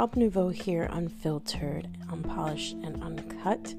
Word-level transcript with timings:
Alp 0.00 0.16
Nouveau 0.16 0.48
here, 0.48 0.88
unfiltered, 0.92 1.86
unpolished, 2.10 2.72
and 2.82 3.02
uncut. 3.02 3.74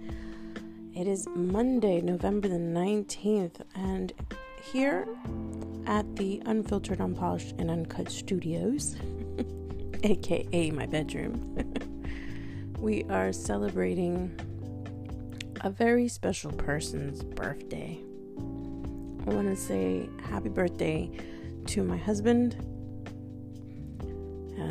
It 0.95 1.07
is 1.07 1.27
Monday, 1.35 1.99
November 1.99 2.47
the 2.47 2.59
19th, 2.59 3.61
and 3.73 4.13
here 4.71 5.07
at 5.87 6.15
the 6.17 6.39
Unfiltered, 6.45 7.01
Unpolished, 7.01 7.55
and 7.57 7.71
Uncut 7.71 8.11
Studios, 8.11 8.97
aka 10.03 10.69
my 10.69 10.85
bedroom, 10.85 11.57
we 12.77 13.03
are 13.05 13.33
celebrating 13.33 14.39
a 15.61 15.71
very 15.71 16.07
special 16.07 16.51
person's 16.51 17.23
birthday. 17.23 17.99
I 19.25 19.33
want 19.33 19.47
to 19.47 19.55
say 19.55 20.07
happy 20.29 20.49
birthday 20.49 21.09
to 21.65 21.81
my 21.81 21.97
husband 21.97 22.55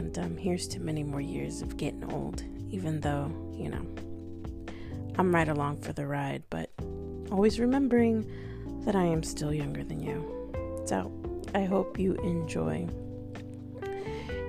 and 0.00 0.18
um, 0.18 0.36
here's 0.38 0.66
to 0.66 0.80
many 0.80 1.02
more 1.02 1.20
years 1.20 1.60
of 1.60 1.76
getting 1.76 2.10
old, 2.10 2.42
even 2.70 3.00
though, 3.00 3.30
you 3.52 3.68
know, 3.68 3.86
I'm 5.18 5.34
right 5.34 5.46
along 5.46 5.82
for 5.82 5.92
the 5.92 6.06
ride, 6.06 6.42
but 6.48 6.70
always 7.30 7.60
remembering 7.60 8.26
that 8.86 8.96
I 8.96 9.04
am 9.04 9.22
still 9.22 9.52
younger 9.52 9.84
than 9.84 10.00
you. 10.00 10.82
So 10.86 11.12
I 11.54 11.64
hope 11.64 11.98
you 11.98 12.14
enjoy 12.14 12.88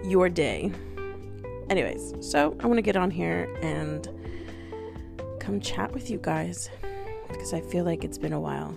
your 0.06 0.30
day. 0.30 0.72
Anyways, 1.70 2.14
so 2.22 2.56
I 2.62 2.68
want 2.68 2.78
to 2.78 2.82
get 2.82 2.96
on 2.96 3.12
here 3.12 3.54
and 3.62 4.08
come 5.42 5.60
chat 5.60 5.92
with 5.92 6.10
you 6.10 6.18
guys 6.18 6.70
because 7.28 7.54
I 7.54 7.60
feel 7.60 7.84
like 7.84 8.06
it's 8.06 8.18
been 8.18 8.34
a 8.34 8.40
while, 8.40 8.74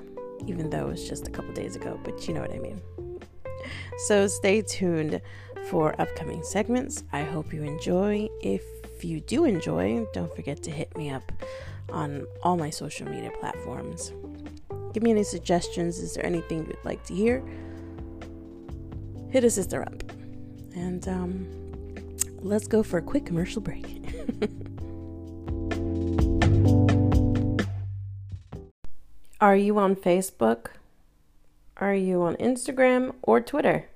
even 0.49 0.71
though 0.71 0.89
it 0.89 0.91
was 0.91 1.09
just 1.09 1.29
a 1.29 1.31
couple 1.31 1.55
days 1.55 1.77
ago, 1.77 2.01
but 2.03 2.27
you 2.27 2.35
know 2.35 2.41
what 2.41 2.51
I 2.53 2.59
mean. 2.59 2.83
So 3.97 4.27
stay 4.27 4.61
tuned 4.61 5.21
for 5.71 5.99
upcoming 6.01 6.43
segments. 6.43 7.05
I 7.13 7.23
hope 7.23 7.53
you 7.53 7.63
enjoy. 7.63 8.29
If 8.43 8.63
you 9.03 9.21
do 9.21 9.45
enjoy, 9.45 10.07
don't 10.13 10.35
forget 10.35 10.63
to 10.65 10.71
hit 10.71 10.97
me 10.97 11.11
up 11.11 11.33
on 11.91 12.27
all 12.43 12.57
my 12.57 12.71
social 12.71 13.09
media 13.09 13.31
platforms. 13.41 14.13
Give 14.93 15.03
me 15.03 15.11
any 15.11 15.25
suggestions. 15.25 15.99
Is 15.99 16.15
there 16.15 16.25
anything 16.25 16.67
you'd 16.67 16.85
like 16.85 17.05
to 17.05 17.15
hear? 17.15 17.43
Hit 19.31 19.45
a 19.45 19.51
sister 19.51 19.83
up. 19.83 20.03
And 20.75 21.07
um, 21.09 21.47
let's 22.41 22.67
go 22.67 22.83
for 22.83 22.99
a 22.99 23.03
quick 23.03 23.27
commercial 23.27 23.61
break. 23.61 23.87
Are 29.41 29.57
you 29.57 29.79
on 29.79 29.97
Facebook? 29.97 30.69
Are 31.77 31.95
you 31.95 32.23
on 32.23 32.37
Instagram 32.37 33.15
or 33.23 33.41
Twitter? 33.41 33.89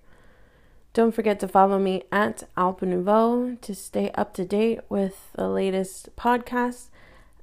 Don't 0.99 1.15
forget 1.15 1.39
to 1.39 1.47
follow 1.47 1.79
me 1.79 2.03
at 2.11 2.43
Alpa 2.57 2.83
Nouveau 2.83 3.55
to 3.61 3.73
stay 3.73 4.11
up 4.17 4.35
to 4.35 4.45
date 4.45 4.81
with 4.89 5.31
the 5.37 5.49
latest 5.49 6.09
podcasts 6.17 6.89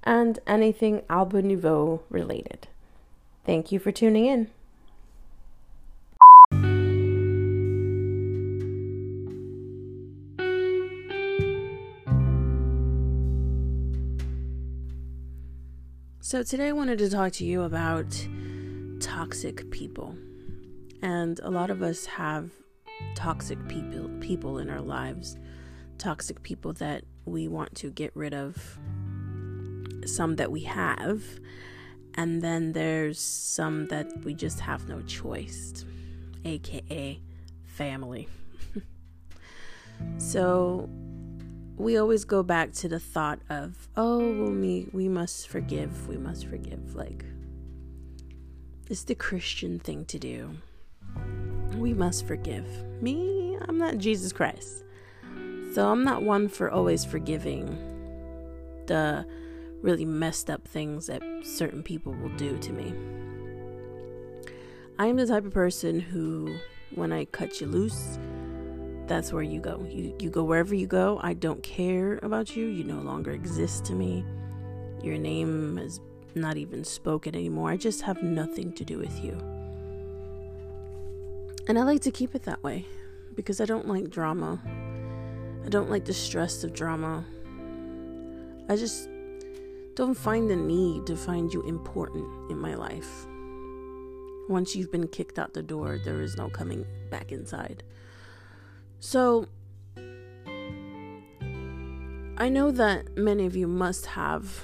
and 0.04 0.40
anything 0.46 1.04
Alba 1.10 1.42
Nouveau 1.42 2.02
related. 2.10 2.68
Thank 3.46 3.72
you 3.72 3.80
for 3.80 3.94
tuning 3.94 4.26
in. 4.26 4.50
So, 16.20 16.44
today 16.44 16.68
I 16.68 16.72
wanted 16.74 16.98
to 16.98 17.10
talk 17.10 17.32
to 17.32 17.46
you 17.46 17.62
about 17.62 18.28
toxic 19.00 19.72
people. 19.72 20.18
And 21.02 21.40
a 21.40 21.50
lot 21.50 21.70
of 21.70 21.82
us 21.82 22.06
have 22.08 22.52
toxic 23.16 23.66
people 23.68 24.10
people 24.20 24.58
in 24.58 24.70
our 24.70 24.82
lives, 24.82 25.38
toxic 25.98 26.42
people 26.44 26.74
that 26.74 27.04
we 27.26 27.48
want 27.48 27.74
to 27.76 27.90
get 27.92 28.12
rid 28.16 28.34
of, 28.34 28.78
some 30.06 30.36
that 30.36 30.52
we 30.52 30.62
have, 30.62 31.24
and 32.16 32.42
then 32.42 32.74
there's 32.74 33.20
some 33.20 33.88
that 33.88 34.24
we 34.24 34.34
just 34.34 34.60
have 34.60 34.88
no 34.88 35.02
choice, 35.02 35.86
aka 36.44 37.20
family. 37.66 38.28
so 40.18 40.90
we 41.78 41.98
always 41.98 42.24
go 42.24 42.42
back 42.42 42.72
to 42.72 42.88
the 42.88 43.00
thought 43.00 43.40
of, 43.50 43.88
oh, 43.98 44.20
well, 44.20 44.52
me, 44.52 44.88
we 44.94 45.10
must 45.10 45.50
forgive, 45.50 46.08
we 46.08 46.18
must 46.18 46.46
forgive. 46.48 46.96
Like, 46.96 47.26
it's 48.90 49.04
the 49.04 49.16
Christian 49.16 49.80
thing 49.80 50.06
to 50.06 50.20
do 50.20 50.52
we 51.86 51.94
must 51.94 52.26
forgive. 52.26 52.66
Me, 53.00 53.56
I'm 53.68 53.78
not 53.78 54.00
Jesus 54.00 54.34
Christ. 54.34 54.84
So 55.76 55.88
I'm 55.88 56.04
not 56.04 56.24
one 56.24 56.50
for 56.50 56.72
always 56.72 57.06
forgiving 57.06 57.78
the 58.88 59.24
really 59.84 60.04
messed 60.04 60.50
up 60.50 60.68
things 60.68 61.06
that 61.06 61.22
certain 61.44 61.84
people 61.84 62.14
will 62.14 62.36
do 62.38 62.58
to 62.58 62.74
me. 62.74 62.92
I 64.98 65.06
am 65.06 65.16
the 65.18 65.28
type 65.28 65.46
of 65.46 65.54
person 65.54 66.00
who, 66.00 66.56
when 66.96 67.12
I 67.14 67.26
cut 67.26 67.62
you 67.62 67.68
loose, 67.68 68.18
that's 69.06 69.32
where 69.32 69.44
you 69.44 69.60
go. 69.60 69.86
You, 69.88 70.16
you 70.18 70.32
go 70.32 70.44
wherever 70.44 70.74
you 70.74 70.88
go. 70.88 71.20
I 71.22 71.34
don't 71.34 71.62
care 71.62 72.18
about 72.24 72.56
you. 72.56 72.66
You 72.66 72.84
no 72.84 73.00
longer 73.02 73.30
exist 73.30 73.86
to 73.86 73.94
me. 73.94 74.26
Your 75.04 75.20
name 75.20 75.78
is 75.78 76.00
not 76.34 76.58
even 76.58 76.84
spoken 76.84 77.36
anymore. 77.36 77.70
I 77.70 77.78
just 77.78 78.02
have 78.02 78.24
nothing 78.24 78.74
to 78.74 78.84
do 78.84 78.98
with 78.98 79.24
you. 79.24 79.55
And 81.68 81.80
I 81.80 81.84
like 81.84 82.02
to 82.02 82.12
keep 82.12 82.36
it 82.36 82.44
that 82.44 82.62
way 82.64 82.86
because 83.34 83.60
I 83.60 83.66
don't 83.66 83.88
like 83.88 84.10
drama. 84.10 84.62
I 85.66 85.70
don't 85.70 85.90
like 85.90 86.06
the 86.06 86.14
stress 86.14 86.64
of 86.64 86.74
drama. 86.74 87.26
I 88.70 88.76
just 88.76 89.10
don't 89.96 90.14
find 90.14 90.50
the 90.50 90.56
need 90.56 91.08
to 91.08 91.16
find 91.16 91.52
you 91.52 91.64
important 91.64 92.52
in 92.52 92.60
my 92.60 92.76
life. 92.76 93.26
Once 94.48 94.76
you've 94.76 94.92
been 94.92 95.08
kicked 95.08 95.40
out 95.40 95.54
the 95.54 95.64
door, 95.64 95.98
there 96.04 96.22
is 96.22 96.38
no 96.38 96.50
coming 96.50 96.86
back 97.10 97.32
inside. 97.32 97.82
So, 99.00 99.48
I 102.38 102.50
know 102.50 102.70
that 102.72 103.18
many 103.18 103.48
of 103.48 103.56
you 103.56 103.68
must 103.68 104.06
have 104.06 104.64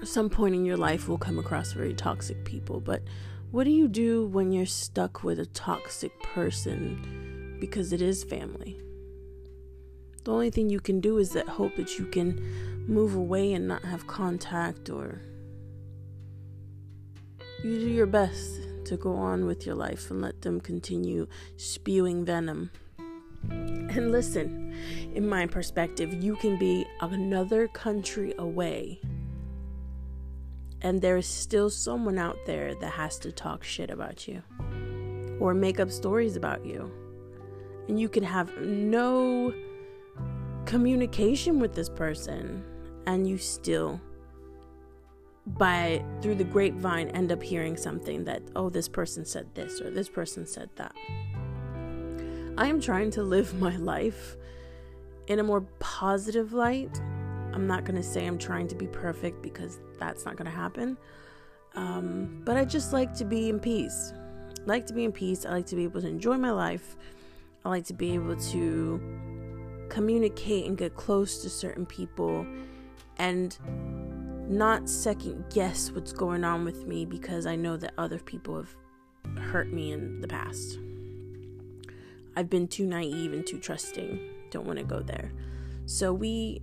at 0.00 0.08
some 0.08 0.28
point 0.28 0.54
in 0.54 0.64
your 0.64 0.76
life 0.76 1.08
will 1.08 1.18
come 1.18 1.38
across 1.38 1.72
very 1.72 1.94
toxic 1.94 2.44
people, 2.44 2.80
but 2.80 3.02
what 3.50 3.64
do 3.64 3.70
you 3.70 3.88
do 3.88 4.26
when 4.26 4.52
you're 4.52 4.66
stuck 4.66 5.24
with 5.24 5.40
a 5.40 5.46
toxic 5.46 6.12
person 6.22 7.56
because 7.60 7.94
it 7.94 8.02
is 8.02 8.22
family? 8.22 8.78
The 10.24 10.32
only 10.32 10.50
thing 10.50 10.68
you 10.68 10.80
can 10.80 11.00
do 11.00 11.16
is 11.16 11.30
that 11.30 11.48
hope 11.48 11.76
that 11.76 11.98
you 11.98 12.04
can 12.04 12.84
move 12.86 13.14
away 13.14 13.54
and 13.54 13.66
not 13.66 13.84
have 13.84 14.06
contact 14.06 14.90
or 14.90 15.22
you 17.64 17.78
do 17.78 17.88
your 17.88 18.06
best 18.06 18.60
to 18.84 18.98
go 18.98 19.14
on 19.14 19.46
with 19.46 19.64
your 19.64 19.74
life 19.74 20.10
and 20.10 20.20
let 20.20 20.42
them 20.42 20.60
continue 20.60 21.26
spewing 21.56 22.26
venom. 22.26 22.70
And 23.48 24.12
listen, 24.12 24.74
in 25.14 25.26
my 25.26 25.46
perspective, 25.46 26.22
you 26.22 26.36
can 26.36 26.58
be 26.58 26.84
another 27.00 27.66
country 27.68 28.34
away 28.38 29.00
and 30.82 31.00
there 31.00 31.16
is 31.16 31.26
still 31.26 31.70
someone 31.70 32.18
out 32.18 32.38
there 32.46 32.74
that 32.76 32.92
has 32.92 33.18
to 33.20 33.32
talk 33.32 33.64
shit 33.64 33.90
about 33.90 34.28
you 34.28 34.42
or 35.40 35.54
make 35.54 35.80
up 35.80 35.90
stories 35.90 36.36
about 36.36 36.64
you. 36.64 36.90
And 37.88 37.98
you 37.98 38.08
can 38.08 38.22
have 38.22 38.56
no 38.60 39.52
communication 40.66 41.58
with 41.58 41.74
this 41.74 41.88
person 41.88 42.62
and 43.06 43.26
you 43.26 43.38
still 43.38 44.00
by 45.46 46.04
through 46.20 46.34
the 46.34 46.44
grapevine 46.44 47.08
end 47.10 47.32
up 47.32 47.42
hearing 47.42 47.74
something 47.74 48.22
that 48.24 48.42
oh 48.54 48.68
this 48.68 48.86
person 48.86 49.24
said 49.24 49.46
this 49.54 49.80
or 49.80 49.90
this 49.90 50.08
person 50.08 50.46
said 50.46 50.68
that. 50.76 50.94
I 52.58 52.66
am 52.66 52.80
trying 52.80 53.10
to 53.12 53.22
live 53.22 53.58
my 53.60 53.76
life 53.76 54.36
in 55.26 55.38
a 55.38 55.42
more 55.42 55.62
positive 55.78 56.52
light 56.52 57.00
I'm 57.52 57.66
not 57.66 57.84
going 57.84 57.96
to 57.96 58.02
say 58.02 58.26
I'm 58.26 58.38
trying 58.38 58.68
to 58.68 58.74
be 58.74 58.86
perfect 58.86 59.42
because 59.42 59.80
that's 59.98 60.24
not 60.24 60.36
going 60.36 60.50
to 60.50 60.56
happen. 60.56 60.96
Um, 61.74 62.42
but 62.44 62.56
I 62.56 62.64
just 62.64 62.92
like 62.92 63.14
to 63.14 63.24
be 63.24 63.48
in 63.48 63.60
peace. 63.60 64.12
I 64.58 64.66
like 64.66 64.86
to 64.86 64.94
be 64.94 65.04
in 65.04 65.12
peace. 65.12 65.46
I 65.46 65.50
like 65.50 65.66
to 65.66 65.76
be 65.76 65.84
able 65.84 66.00
to 66.00 66.08
enjoy 66.08 66.36
my 66.36 66.50
life. 66.50 66.96
I 67.64 67.68
like 67.68 67.84
to 67.86 67.94
be 67.94 68.14
able 68.14 68.36
to 68.36 69.00
communicate 69.88 70.66
and 70.66 70.76
get 70.76 70.96
close 70.96 71.42
to 71.42 71.50
certain 71.50 71.86
people 71.86 72.46
and 73.18 73.58
not 74.48 74.88
second 74.88 75.44
guess 75.52 75.90
what's 75.90 76.12
going 76.12 76.44
on 76.44 76.64
with 76.64 76.86
me 76.86 77.04
because 77.04 77.46
I 77.46 77.56
know 77.56 77.76
that 77.76 77.92
other 77.98 78.18
people 78.18 78.56
have 78.56 79.44
hurt 79.44 79.72
me 79.72 79.92
in 79.92 80.20
the 80.20 80.28
past. 80.28 80.78
I've 82.36 82.48
been 82.48 82.68
too 82.68 82.86
naive 82.86 83.32
and 83.32 83.46
too 83.46 83.58
trusting. 83.58 84.20
Don't 84.50 84.66
want 84.66 84.78
to 84.78 84.84
go 84.84 85.00
there. 85.00 85.32
So 85.86 86.12
we 86.12 86.62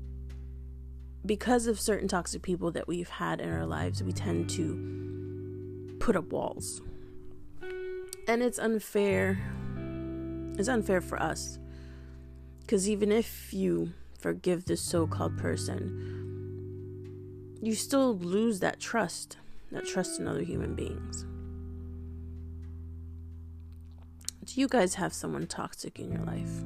because 1.26 1.68
of 1.68 1.80
certain 1.80 2.08
toxic 2.08 2.42
people 2.42 2.72
that 2.72 2.88
we've 2.88 3.10
had 3.10 3.42
in 3.42 3.52
our 3.52 3.66
lives, 3.66 4.04
we 4.04 4.12
tend 4.12 4.50
to 4.52 5.98
put 6.00 6.16
up 6.16 6.32
walls. 6.32 6.82
And 8.28 8.42
it's 8.44 8.60
unfair. 8.60 9.40
It's 10.58 10.68
unfair 10.68 11.02
for 11.02 11.22
us. 11.22 11.60
Because 12.62 12.90
even 12.90 13.12
if 13.12 13.54
you 13.54 13.94
forgive 14.20 14.66
this 14.66 14.82
so 14.82 15.08
called 15.08 15.38
person, 15.38 16.26
you 17.62 17.76
still 17.76 18.18
lose 18.18 18.60
that 18.60 18.80
trust, 18.80 19.38
that 19.72 19.86
trust 19.86 20.20
in 20.20 20.28
other 20.28 20.42
human 20.44 20.76
beings. 20.76 21.26
Do 24.46 24.62
you 24.62 24.68
guys 24.68 24.96
have 24.96 25.14
someone 25.14 25.48
toxic 25.48 26.00
in 26.00 26.12
your 26.12 26.22
life? 26.24 26.64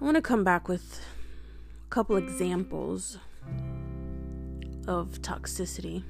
I 0.00 0.04
want 0.04 0.16
to 0.16 0.22
come 0.22 0.42
back 0.44 0.68
with 0.68 1.00
couple 1.90 2.16
examples 2.16 3.18
of 4.88 5.20
toxicity. 5.22 6.02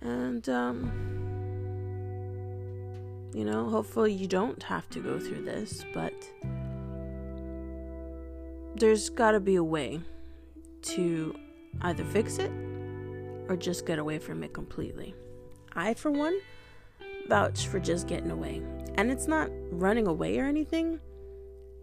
And, 0.00 0.48
um, 0.48 0.92
you 3.34 3.44
know, 3.44 3.68
hopefully 3.68 4.12
you 4.12 4.26
don't 4.26 4.62
have 4.64 4.88
to 4.90 5.00
go 5.00 5.18
through 5.18 5.44
this, 5.44 5.84
but 5.94 6.12
there's 8.74 9.10
got 9.10 9.32
to 9.32 9.40
be 9.40 9.56
a 9.56 9.64
way 9.64 10.00
to 10.82 11.34
either 11.82 12.04
fix 12.04 12.38
it 12.38 12.50
or 13.48 13.56
just 13.56 13.86
get 13.86 13.98
away 13.98 14.18
from 14.18 14.42
it 14.42 14.52
completely. 14.52 15.14
I, 15.74 15.94
for 15.94 16.10
one, 16.10 16.36
vouch 17.28 17.68
for 17.68 17.78
just 17.78 18.08
getting 18.08 18.30
away. 18.30 18.62
And 18.96 19.10
it's 19.10 19.28
not 19.28 19.50
running 19.70 20.06
away 20.06 20.38
or 20.38 20.46
anything, 20.46 21.00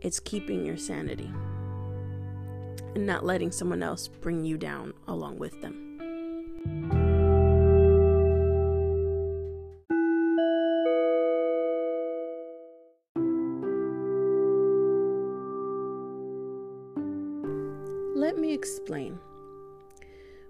it's 0.01 0.19
keeping 0.19 0.65
your 0.65 0.77
sanity 0.77 1.31
and 2.99 3.07
not 3.07 3.25
letting 3.25 3.49
someone 3.49 3.81
else 3.81 4.09
bring 4.09 4.43
you 4.43 4.57
down 4.57 4.93
along 5.07 5.39
with 5.39 5.61
them. 5.61 5.85
Let 18.17 18.37
me 18.37 18.51
explain. 18.53 19.17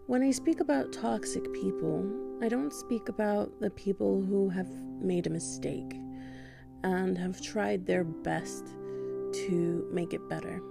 When 0.07 0.23
I 0.23 0.31
speak 0.31 0.59
about 0.59 0.91
toxic 0.91 1.53
people, 1.53 2.03
I 2.41 2.49
don't 2.49 2.73
speak 2.73 3.09
about 3.09 3.59
the 3.59 3.69
people 3.69 4.23
who 4.23 4.49
have 4.49 4.71
made 4.99 5.27
a 5.27 5.29
mistake 5.29 5.93
and 6.83 7.15
have 7.15 7.39
tried 7.43 7.85
their 7.85 8.03
best 8.03 8.65
to 9.33 9.87
make 9.91 10.15
it 10.15 10.27
better. 10.27 10.63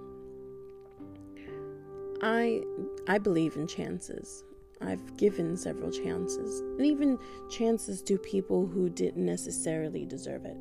I 2.21 2.63
I 3.07 3.17
believe 3.17 3.55
in 3.55 3.67
chances. 3.67 4.43
I've 4.81 5.17
given 5.17 5.57
several 5.57 5.91
chances, 5.91 6.61
and 6.61 6.85
even 6.85 7.17
chances 7.49 8.01
to 8.03 8.17
people 8.17 8.65
who 8.65 8.89
didn't 8.89 9.25
necessarily 9.25 10.05
deserve 10.05 10.45
it. 10.45 10.57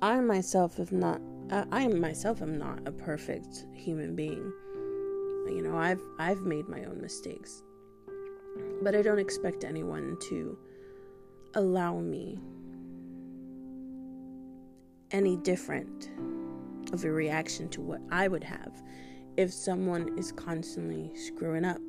I 0.00 0.20
myself 0.20 0.76
have 0.76 0.92
not 0.92 1.20
I 1.50 1.86
myself 1.88 2.42
am 2.42 2.58
not 2.58 2.86
a 2.86 2.92
perfect 2.92 3.66
human 3.74 4.14
being. 4.14 4.52
You 5.46 5.62
know, 5.62 5.76
I've 5.76 6.02
I've 6.18 6.42
made 6.42 6.68
my 6.68 6.84
own 6.84 7.00
mistakes. 7.00 7.62
But 8.82 8.94
I 8.94 9.02
don't 9.02 9.18
expect 9.18 9.64
anyone 9.64 10.16
to 10.28 10.58
allow 11.54 11.98
me 11.98 12.38
any 15.10 15.36
different 15.36 16.10
of 16.92 17.04
a 17.04 17.10
reaction 17.10 17.68
to 17.70 17.80
what 17.80 18.00
I 18.10 18.28
would 18.28 18.44
have 18.44 18.82
if 19.40 19.50
someone 19.50 20.18
is 20.18 20.32
constantly 20.32 21.10
screwing 21.16 21.64
up. 21.64 21.80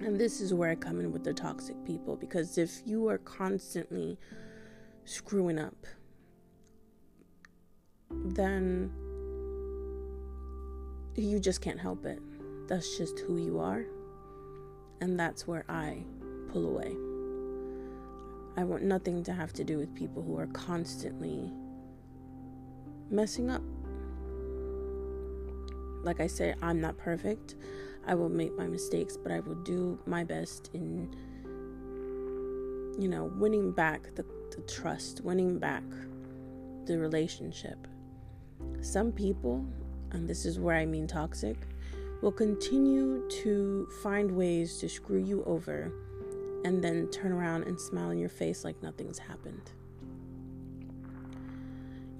And 0.00 0.18
this 0.18 0.40
is 0.40 0.52
where 0.52 0.68
I 0.68 0.74
come 0.74 0.98
in 0.98 1.12
with 1.12 1.22
the 1.22 1.32
toxic 1.32 1.76
people 1.84 2.16
because 2.16 2.58
if 2.58 2.82
you 2.84 3.08
are 3.08 3.18
constantly 3.18 4.18
screwing 5.04 5.60
up, 5.60 5.86
then 8.10 8.90
you 11.14 11.38
just 11.38 11.60
can't 11.60 11.78
help 11.78 12.04
it. 12.04 12.18
That's 12.66 12.98
just 12.98 13.20
who 13.20 13.36
you 13.36 13.60
are. 13.60 13.84
And 15.00 15.18
that's 15.18 15.46
where 15.46 15.64
I 15.68 16.02
pull 16.48 16.66
away. 16.66 16.96
I 18.56 18.64
want 18.64 18.82
nothing 18.82 19.22
to 19.22 19.32
have 19.32 19.52
to 19.52 19.62
do 19.62 19.78
with 19.78 19.94
people 19.94 20.24
who 20.24 20.36
are 20.40 20.48
constantly 20.48 21.52
messing 23.10 23.48
up. 23.48 23.62
Like 26.02 26.20
I 26.20 26.26
said, 26.26 26.56
I'm 26.62 26.80
not 26.80 26.96
perfect. 26.96 27.56
I 28.06 28.14
will 28.14 28.28
make 28.28 28.56
my 28.56 28.66
mistakes, 28.66 29.16
but 29.16 29.30
I 29.30 29.40
will 29.40 29.56
do 29.56 29.98
my 30.06 30.24
best 30.24 30.70
in, 30.72 31.14
you 32.98 33.08
know, 33.08 33.24
winning 33.36 33.72
back 33.72 34.14
the, 34.14 34.24
the 34.50 34.62
trust, 34.62 35.20
winning 35.22 35.58
back 35.58 35.84
the 36.86 36.98
relationship. 36.98 37.86
Some 38.80 39.12
people, 39.12 39.64
and 40.12 40.28
this 40.28 40.46
is 40.46 40.58
where 40.58 40.76
I 40.76 40.86
mean 40.86 41.06
toxic, 41.06 41.56
will 42.22 42.32
continue 42.32 43.28
to 43.28 43.88
find 44.02 44.30
ways 44.30 44.78
to 44.78 44.88
screw 44.88 45.22
you 45.22 45.44
over 45.44 45.92
and 46.64 46.82
then 46.82 47.08
turn 47.08 47.32
around 47.32 47.64
and 47.64 47.80
smile 47.80 48.10
in 48.10 48.18
your 48.18 48.28
face 48.28 48.64
like 48.64 48.82
nothing's 48.82 49.18
happened 49.18 49.70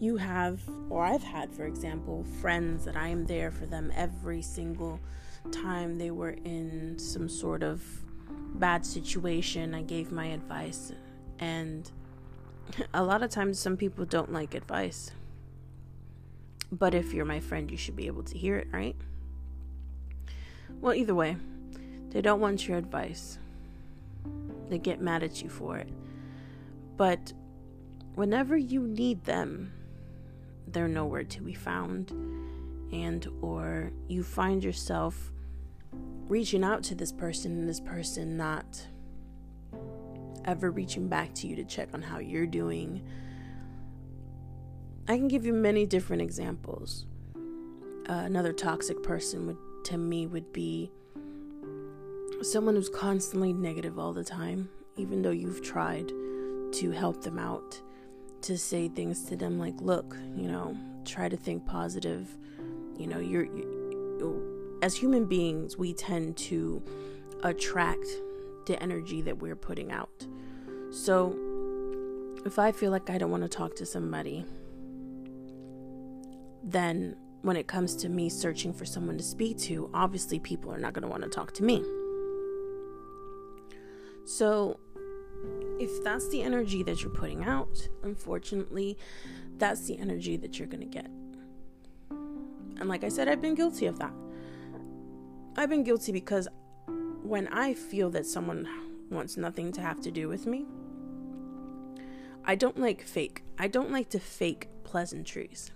you 0.01 0.17
have, 0.17 0.61
or 0.89 1.05
I've 1.05 1.23
had, 1.23 1.53
for 1.53 1.67
example, 1.67 2.25
friends 2.41 2.85
that 2.87 2.97
I 2.97 3.09
am 3.09 3.27
there 3.27 3.51
for 3.51 3.67
them 3.67 3.93
every 3.95 4.41
single 4.41 4.99
time 5.53 5.99
they 5.99 6.11
were 6.11 6.31
in 6.31 6.99
some 6.99 7.29
sort 7.29 7.63
of 7.63 7.83
bad 8.55 8.85
situation. 8.85 9.75
I 9.75 9.83
gave 9.83 10.11
my 10.11 10.27
advice, 10.27 10.93
and 11.39 11.89
a 12.95 13.03
lot 13.03 13.23
of 13.23 13.31
times, 13.31 13.59
some 13.59 13.77
people 13.77 14.05
don't 14.07 14.33
like 14.33 14.55
advice. 14.55 15.11
But 16.73 16.95
if 16.95 17.13
you're 17.13 17.25
my 17.25 17.41
friend, 17.41 17.71
you 17.71 17.77
should 17.77 17.97
be 17.97 18.07
able 18.07 18.23
to 18.25 18.39
hear 18.39 18.57
it, 18.57 18.69
right? 18.73 18.97
Well, 20.81 20.95
either 20.95 21.15
way, 21.15 21.37
they 22.11 22.23
don't 22.23 22.41
want 22.41 22.67
your 22.67 22.79
advice. 22.79 23.39
They 24.69 24.79
get 24.79 25.01
mad 25.01 25.23
at 25.23 25.43
you 25.43 25.51
for 25.51 25.77
it. 25.77 25.89
But 26.97 27.33
whenever 28.15 28.57
you 28.57 28.83
need 28.87 29.25
them, 29.25 29.73
they're 30.73 30.89
nowhere 30.89 31.25
to 31.25 31.43
be 31.43 31.55
found 31.55 32.11
and 32.93 33.29
or 33.41 33.91
you 34.09 34.23
find 34.23 34.65
yourself 34.65 35.33
reaching 36.29 36.65
out 36.65 36.83
to 36.83 36.95
this 36.95 37.13
person 37.13 37.53
and 37.53 37.69
this 37.69 37.81
person 37.81 38.37
not 38.37 38.87
ever 40.45 40.71
reaching 40.71 41.09
back 41.09 41.35
to 41.35 41.47
you 41.47 41.57
to 41.57 41.65
check 41.65 41.89
on 41.93 42.03
how 42.03 42.19
you're 42.19 42.47
doing. 42.47 43.03
I 45.09 45.17
can 45.17 45.29
give 45.29 45.45
you 45.45 45.53
many 45.53 45.87
different 45.87 46.23
examples. 46.23 47.07
Uh, 48.09 48.13
another 48.13 48.53
toxic 48.53 49.03
person 49.03 49.47
would 49.47 49.57
to 49.85 49.97
me 49.97 50.27
would 50.27 50.53
be 50.53 50.91
someone 52.43 52.75
who's 52.75 52.89
constantly 52.89 53.53
negative 53.53 53.99
all 53.99 54.13
the 54.13 54.25
time 54.25 54.69
even 54.97 55.23
though 55.23 55.31
you've 55.31 55.63
tried 55.63 56.09
to 56.73 56.91
help 56.91 57.23
them 57.23 57.39
out 57.39 57.81
to 58.43 58.59
say 58.59 58.89
things 58.89 59.25
to 59.25 59.37
them 59.37 59.59
like, 59.59 59.81
look, 59.81 60.17
you 60.37 60.49
know, 60.49 60.77
try 61.05 61.29
to 61.29 61.37
think 61.37 61.67
positive. 61.67 62.29
You 62.97 63.07
know, 63.07 63.19
you're, 63.19 63.45
you, 63.45 64.79
as 64.83 64.95
human 64.97 65.27
beings, 65.27 65.77
we 65.77 65.93
tend 65.93 66.37
to 66.39 66.83
attract 67.43 68.07
the 68.67 68.81
energy 68.83 69.23
that 69.23 69.39
we're 69.39 69.57
putting 69.57 69.91
out. 69.91 70.27
So 70.91 71.37
if 72.45 72.59
I 72.59 72.73
feel 72.73 72.91
like 72.91 73.11
I 73.11 73.19
don't 73.19 73.31
want 73.31 73.43
to 73.43 73.49
talk 73.49 73.77
to 73.77 73.87
somebody, 73.87 74.45
then 76.63 77.17
when 77.43 77.57
it 77.57 77.67
comes 77.67 77.97
to 77.97 78.09
me 78.09 78.29
searching 78.29 78.73
for 78.73 78.85
someone 78.85 79.17
to 79.17 79.25
speak 79.25 79.59
to, 79.59 79.91
obviously 79.95 80.39
people 80.39 80.73
are 80.73 80.79
not 80.79 80.93
going 80.93 81.03
to 81.03 81.09
want 81.09 81.23
to 81.23 81.29
talk 81.29 81.53
to 81.55 81.65
me. 81.65 81.83
So 84.25 84.79
if 85.81 86.05
that's 86.05 86.29
the 86.29 86.43
energy 86.43 86.83
that 86.83 87.03
you're 87.03 87.11
putting 87.11 87.43
out, 87.43 87.89
unfortunately, 88.03 88.99
that's 89.57 89.87
the 89.87 89.99
energy 89.99 90.37
that 90.37 90.59
you're 90.59 90.69
going 90.69 90.81
to 90.81 90.87
get. 90.87 91.07
And 92.79 92.87
like 92.87 93.03
I 93.03 93.09
said, 93.09 93.29
I've 93.29 93.41
been 93.41 93.55
guilty 93.55 93.87
of 93.87 93.99
that. 93.99 94.13
I've 95.57 95.71
been 95.71 95.83
guilty 95.83 96.13
because 96.13 96.49
when 97.23 97.49
I 97.49 97.73
feel 97.73 98.11
that 98.11 98.27
someone 98.27 98.69
wants 99.11 99.39
nothing 99.39 99.73
to 99.73 99.81
have 99.81 100.03
to 100.03 100.11
do 100.11 100.29
with 100.29 100.47
me, 100.47 100.67
I 102.45 102.57
don't 102.57 102.79
like 102.79 103.03
fake. 103.03 103.43
I 103.59 103.67
don't 103.67 103.91
like 103.91 104.11
to 104.11 104.21
fake 104.21 104.69
pleasantries. 104.85 105.71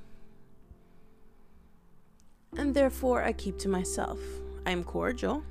And 2.57 2.75
therefore, 2.75 3.23
I 3.23 3.33
keep 3.33 3.59
to 3.61 3.69
myself. 3.69 4.19
I 4.67 4.71
am 4.71 4.85
cordial. 4.85 5.43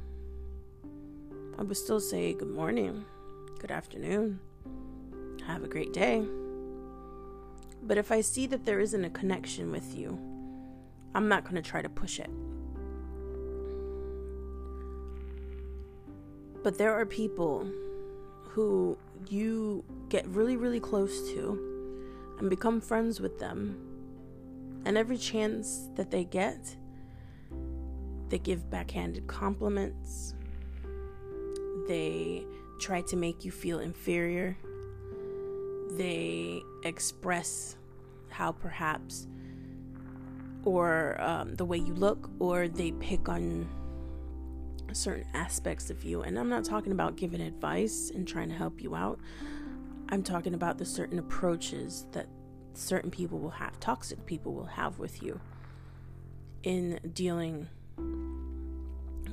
I 1.57 1.63
would 1.63 1.77
still 1.77 1.99
say 1.99 2.33
good 2.33 2.49
morning 2.49 3.05
good 3.63 3.71
afternoon, 3.71 4.41
have 5.47 5.63
a 5.63 5.69
great 5.69 5.93
day. 5.93 6.21
But 7.81 7.97
if 7.97 8.11
I 8.11 8.19
see 8.19 8.45
that 8.47 8.65
there 8.65 8.81
isn't 8.81 9.05
a 9.05 9.09
connection 9.09 9.71
with 9.71 9.97
you, 9.97 10.19
I'm 11.15 11.29
not 11.29 11.43
going 11.45 11.55
to 11.55 11.61
try 11.61 11.81
to 11.81 11.87
push 11.87 12.19
it. 12.19 12.29
But 16.61 16.77
there 16.77 16.91
are 16.93 17.05
people 17.05 17.65
who 18.49 18.97
you 19.29 19.85
get 20.09 20.27
really, 20.27 20.57
really 20.57 20.81
close 20.81 21.31
to 21.31 22.35
and 22.39 22.49
become 22.49 22.81
friends 22.81 23.21
with 23.21 23.39
them. 23.39 23.77
And 24.83 24.97
every 24.97 25.17
chance 25.17 25.87
that 25.95 26.11
they 26.11 26.25
get, 26.25 26.75
they 28.27 28.39
give 28.39 28.69
backhanded 28.69 29.27
compliments. 29.27 30.33
They 31.87 32.45
try 32.79 33.01
to 33.01 33.15
make 33.15 33.45
you 33.45 33.51
feel 33.51 33.79
inferior. 33.79 34.57
They 35.91 36.61
express 36.83 37.77
how 38.29 38.51
perhaps 38.51 39.27
or 40.65 41.21
um, 41.21 41.55
the 41.55 41.65
way 41.65 41.77
you 41.77 41.93
look, 41.93 42.29
or 42.39 42.67
they 42.67 42.91
pick 42.93 43.27
on 43.27 43.67
certain 44.93 45.25
aspects 45.33 45.89
of 45.89 46.03
you. 46.03 46.21
And 46.21 46.37
I'm 46.37 46.49
not 46.49 46.63
talking 46.63 46.91
about 46.91 47.15
giving 47.15 47.41
advice 47.41 48.11
and 48.13 48.27
trying 48.27 48.49
to 48.49 48.55
help 48.55 48.81
you 48.81 48.95
out. 48.95 49.19
I'm 50.09 50.23
talking 50.23 50.53
about 50.53 50.77
the 50.77 50.85
certain 50.85 51.19
approaches 51.19 52.05
that 52.11 52.27
certain 52.73 53.11
people 53.11 53.39
will 53.39 53.49
have, 53.49 53.79
toxic 53.79 54.25
people 54.25 54.53
will 54.53 54.65
have 54.65 54.99
with 54.99 55.21
you 55.21 55.39
in 56.63 56.99
dealing 57.13 57.67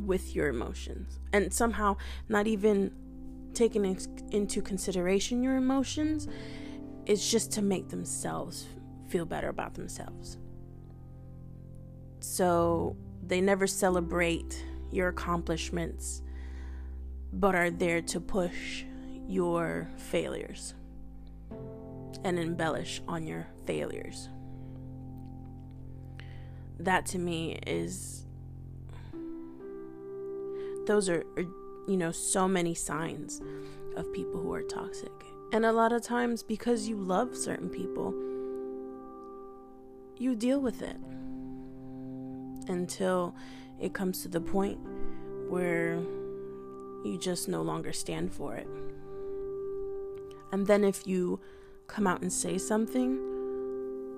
with 0.04 0.34
your 0.34 0.48
emotions. 0.48 1.18
And 1.32 1.52
somehow 1.52 1.96
not 2.28 2.46
even 2.46 2.92
taking 3.54 3.98
into 4.30 4.62
consideration 4.62 5.42
your 5.42 5.56
emotions, 5.56 6.28
it's 7.06 7.30
just 7.30 7.52
to 7.52 7.62
make 7.62 7.88
themselves 7.88 8.66
feel 9.08 9.24
better 9.24 9.48
about 9.48 9.74
themselves. 9.74 10.38
So 12.20 12.96
they 13.26 13.40
never 13.40 13.66
celebrate 13.66 14.64
your 14.90 15.08
accomplishments, 15.08 16.22
but 17.32 17.54
are 17.54 17.70
there 17.70 18.02
to 18.02 18.20
push 18.20 18.84
your 19.26 19.88
failures 19.96 20.74
and 22.24 22.38
embellish 22.38 23.00
on 23.08 23.26
your 23.26 23.46
failures. 23.66 24.28
That 26.78 27.06
to 27.06 27.18
me 27.18 27.58
is, 27.66 28.26
those 30.86 31.08
are, 31.08 31.24
are, 31.36 31.44
you 31.86 31.96
know, 31.96 32.10
so 32.10 32.46
many 32.48 32.74
signs 32.74 33.40
of 33.96 34.12
people 34.12 34.40
who 34.40 34.52
are 34.52 34.62
toxic. 34.62 35.12
And 35.52 35.64
a 35.64 35.72
lot 35.72 35.92
of 35.92 36.02
times, 36.02 36.42
because 36.42 36.88
you 36.88 36.96
love 36.96 37.36
certain 37.36 37.68
people, 37.68 38.14
you 40.16 40.36
deal 40.36 40.60
with 40.60 40.82
it 40.82 40.96
until 42.68 43.34
it 43.80 43.94
comes 43.94 44.22
to 44.22 44.28
the 44.28 44.40
point 44.40 44.78
where 45.48 45.98
you 47.04 47.18
just 47.18 47.48
no 47.48 47.62
longer 47.62 47.92
stand 47.92 48.32
for 48.32 48.54
it. 48.54 48.68
And 50.52 50.66
then 50.66 50.84
if 50.84 51.06
you 51.06 51.40
come 51.86 52.06
out 52.06 52.22
and 52.22 52.32
say 52.32 52.58
something, 52.58 53.18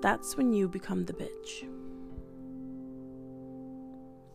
that's 0.01 0.35
when 0.35 0.53
you 0.53 0.67
become 0.67 1.05
the 1.05 1.13
bitch. 1.13 1.65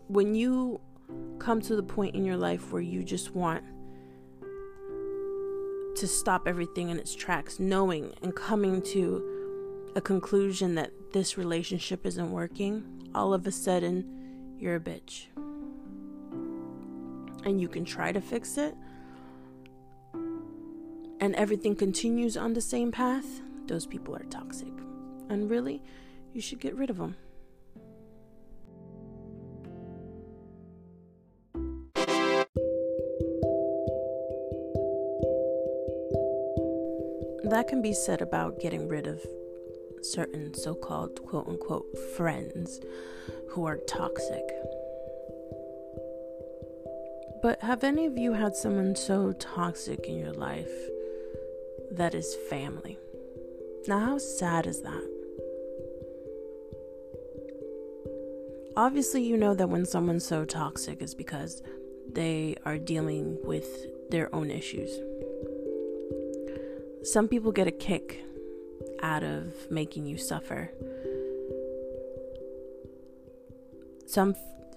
When 0.09 0.35
you 0.35 0.81
come 1.39 1.61
to 1.63 1.77
the 1.77 1.83
point 1.83 2.15
in 2.15 2.25
your 2.25 2.37
life 2.37 2.73
where 2.73 2.83
you 2.83 3.03
just 3.03 3.35
want 3.35 3.65
to 5.97 6.07
stop 6.07 6.47
everything 6.47 6.91
in 6.91 6.99
its 6.99 7.15
tracks, 7.15 7.59
knowing 7.59 8.13
and 8.23 8.35
coming 8.35 8.81
to 8.83 9.91
a 9.97 10.01
conclusion 10.01 10.75
that 10.77 10.93
this 11.13 11.37
relationship 11.37 12.07
isn't 12.07 12.31
working, 12.31 12.85
all 13.15 13.35
of 13.35 13.47
a 13.47 13.53
sudden 13.53 14.55
you're 14.59 14.77
a 14.77 14.81
bitch. 14.81 15.27
And 17.45 17.61
you 17.61 17.69
can 17.69 17.85
try 17.85 18.13
to 18.13 18.21
fix 18.21 18.59
it, 18.59 18.75
and 21.21 21.35
everything 21.35 21.75
continues 21.75 22.37
on 22.37 22.53
the 22.53 22.61
same 22.61 22.93
path, 22.93 23.41
those 23.67 23.87
people 23.87 24.15
are 24.15 24.25
toxic. 24.25 24.73
And 25.29 25.51
really, 25.51 25.83
you 26.33 26.41
should 26.41 26.61
get 26.61 26.77
rid 26.77 26.91
of 26.91 26.99
them. 26.99 27.17
Can 37.69 37.83
be 37.83 37.93
said 37.93 38.23
about 38.23 38.61
getting 38.61 38.89
rid 38.89 39.07
of 39.07 39.21
certain 40.03 40.55
so 40.55 40.75
called 40.75 41.23
quote 41.27 41.47
unquote 41.47 41.87
friends 42.17 42.81
who 43.51 43.67
are 43.67 43.77
toxic. 43.89 44.45
But 47.43 47.61
have 47.63 47.85
any 47.85 48.07
of 48.07 48.19
you 48.19 48.33
had 48.33 48.57
someone 48.57 48.97
so 48.97 49.33
toxic 49.33 50.07
in 50.07 50.19
your 50.19 50.33
life 50.33 50.73
that 51.93 52.15
is 52.15 52.37
family? 52.51 52.99
Now, 53.87 54.01
how 54.01 54.19
sad 54.19 54.67
is 54.67 54.83
that? 54.83 55.15
Obviously, 58.77 59.23
you 59.23 59.37
know 59.37 59.55
that 59.55 59.69
when 59.69 59.87
someone's 59.87 60.27
so 60.27 60.45
toxic 60.45 61.03
is 61.03 61.15
because 61.15 61.63
they 62.11 62.57
are 62.65 62.79
dealing 62.79 63.39
with 63.45 64.11
their 64.11 64.35
own 64.35 64.51
issues. 64.51 64.91
Some 67.03 67.29
people 67.29 67.53
get 67.53 67.67
a 67.67 67.73
kick 67.73 68.23
out 69.03 69.23
of 69.23 69.55
making 69.71 70.07
you 70.07 70.19
suffer. 70.19 70.71
Some 74.07 74.35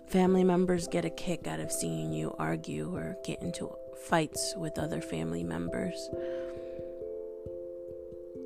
family 0.09 0.43
members 0.43 0.87
get 0.87 1.05
a 1.05 1.09
kick 1.09 1.47
out 1.47 1.59
of 1.59 1.71
seeing 1.71 2.11
you 2.13 2.35
argue 2.37 2.95
or 2.95 3.15
get 3.25 3.41
into 3.41 3.71
fights 4.03 4.53
with 4.57 4.77
other 4.77 5.01
family 5.01 5.43
members. 5.43 6.09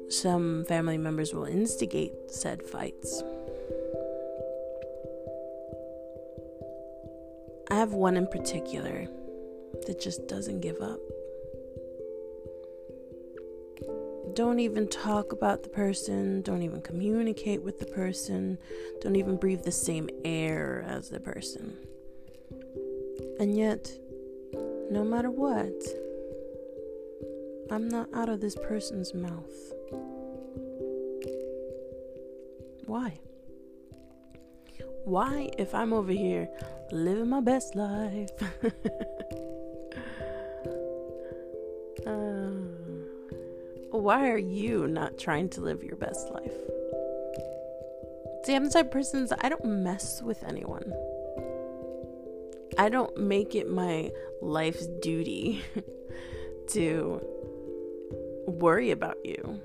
Some 0.09 0.65
family 0.65 0.97
members 0.97 1.33
will 1.33 1.45
instigate 1.45 2.13
said 2.29 2.61
fights. 2.63 3.23
I 7.71 7.75
have 7.75 7.93
one 7.93 8.15
in 8.15 8.27
particular 8.27 9.07
that 9.87 9.99
just 9.99 10.27
doesn't 10.27 10.61
give 10.61 10.81
up. 10.81 10.99
Don't 14.35 14.59
even 14.59 14.87
talk 14.89 15.31
about 15.31 15.63
the 15.63 15.69
person, 15.69 16.41
don't 16.41 16.61
even 16.61 16.81
communicate 16.81 17.63
with 17.63 17.79
the 17.79 17.85
person, 17.85 18.57
don't 18.99 19.15
even 19.15 19.37
breathe 19.37 19.63
the 19.63 19.71
same 19.71 20.09
air 20.25 20.83
as 20.85 21.09
the 21.09 21.21
person. 21.21 21.77
And 23.39 23.57
yet, 23.57 23.89
no 24.91 25.05
matter 25.05 25.31
what, 25.31 25.73
I'm 27.71 27.87
not 27.87 28.13
out 28.13 28.27
of 28.27 28.41
this 28.41 28.55
person's 28.55 29.13
mouth. 29.13 29.73
Why? 32.85 33.17
Why, 35.05 35.49
if 35.57 35.73
I'm 35.73 35.93
over 35.93 36.11
here 36.11 36.49
living 36.91 37.29
my 37.29 37.39
best 37.39 37.73
life? 37.75 38.31
why 44.05 44.29
are 44.29 44.37
you 44.37 44.87
not 44.87 45.17
trying 45.17 45.49
to 45.49 45.61
live 45.61 45.83
your 45.83 45.95
best 45.95 46.29
life? 46.29 46.53
See, 48.43 48.53
I'm 48.53 48.65
the 48.65 48.69
type 48.69 48.85
of 48.85 48.91
person 48.91 49.27
I 49.41 49.49
don't 49.49 49.65
mess 49.65 50.21
with 50.21 50.43
anyone. 50.43 50.93
I 52.77 52.89
don't 52.89 53.17
make 53.17 53.55
it 53.55 53.67
my 53.67 54.11
life's 54.43 54.85
duty 55.01 55.63
to 56.67 57.19
worry 58.45 58.91
about 58.91 59.17
you. 59.25 59.59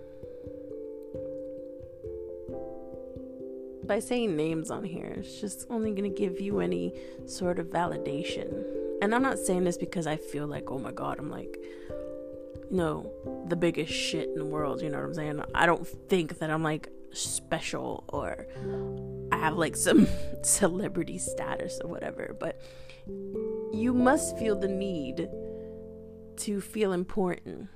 By 3.85 3.99
saying 3.99 4.37
names 4.37 4.70
on 4.70 4.85
here, 4.85 5.16
it's 5.18 5.38
just 5.38 5.66
only 5.68 5.90
going 5.90 6.11
to 6.11 6.18
give 6.18 6.40
you 6.40 6.61
any 6.61 6.94
sort 7.26 7.59
of 7.59 7.66
validation. 7.66 8.64
And 9.02 9.14
I'm 9.14 9.23
not 9.23 9.38
saying 9.38 9.64
this 9.64 9.76
because 9.76 10.06
I 10.06 10.16
feel 10.16 10.47
like, 10.47 10.70
oh 10.70 10.78
my 10.78 10.92
God, 10.92 11.18
I'm 11.18 11.30
like, 11.30 11.59
you 12.70 12.76
know, 12.76 13.44
the 13.48 13.56
biggest 13.56 13.92
shit 13.92 14.28
in 14.28 14.36
the 14.36 14.44
world, 14.44 14.80
you 14.80 14.90
know 14.90 14.98
what 14.98 15.06
I'm 15.06 15.14
saying? 15.14 15.42
I 15.54 15.66
don't 15.66 15.86
think 15.86 16.38
that 16.38 16.50
I'm 16.50 16.62
like 16.62 16.88
special 17.12 18.04
or 18.08 18.46
I 19.32 19.38
have 19.38 19.56
like 19.56 19.76
some 19.76 20.06
celebrity 20.42 21.18
status 21.18 21.80
or 21.82 21.90
whatever, 21.90 22.36
but 22.38 22.60
you 23.72 23.92
must 23.92 24.38
feel 24.38 24.56
the 24.56 24.68
need 24.68 25.28
to 26.38 26.60
feel 26.60 26.92
important 26.92 27.68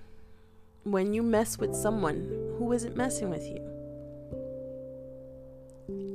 when 0.85 1.13
you 1.13 1.23
mess 1.23 1.59
with 1.59 1.75
someone 1.75 2.55
who 2.59 2.73
isn't 2.73 2.97
messing 2.97 3.31
with 3.31 3.43
you. 3.43 3.71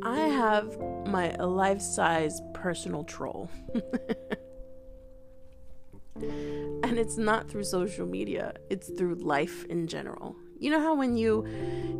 I 0.03 0.19
have 0.19 0.77
my 1.07 1.35
life 1.35 1.81
size 1.81 2.41
personal 2.53 3.03
troll. 3.03 3.49
And 6.89 6.97
it's 6.97 7.19
not 7.19 7.47
through 7.47 7.65
social 7.65 8.07
media, 8.07 8.55
it's 8.71 8.89
through 8.89 9.13
life 9.13 9.63
in 9.65 9.85
general. 9.85 10.35
You 10.57 10.71
know 10.71 10.79
how 10.79 10.95
when 10.95 11.15
you 11.15 11.45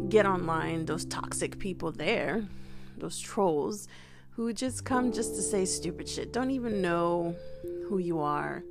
get 0.10 0.26
online, 0.26 0.88
those 0.88 1.06
toxic 1.06 1.60
people 1.60 1.92
there, 1.92 2.48
those 2.98 3.20
trolls, 3.20 3.88
who 4.32 4.52
just 4.52 4.86
come 4.86 5.12
just 5.12 5.36
to 5.36 5.44
say 5.44 5.64
stupid 5.66 6.10
shit, 6.10 6.34
don't 6.34 6.50
even 6.50 6.82
know 6.82 7.36
who 7.88 8.00
you 8.00 8.20
are, 8.20 8.64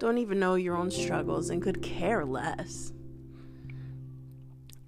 don't 0.00 0.18
even 0.18 0.40
know 0.40 0.56
your 0.56 0.76
own 0.76 0.90
struggles, 0.90 1.50
and 1.50 1.62
could 1.62 1.80
care 1.82 2.24
less. 2.24 2.92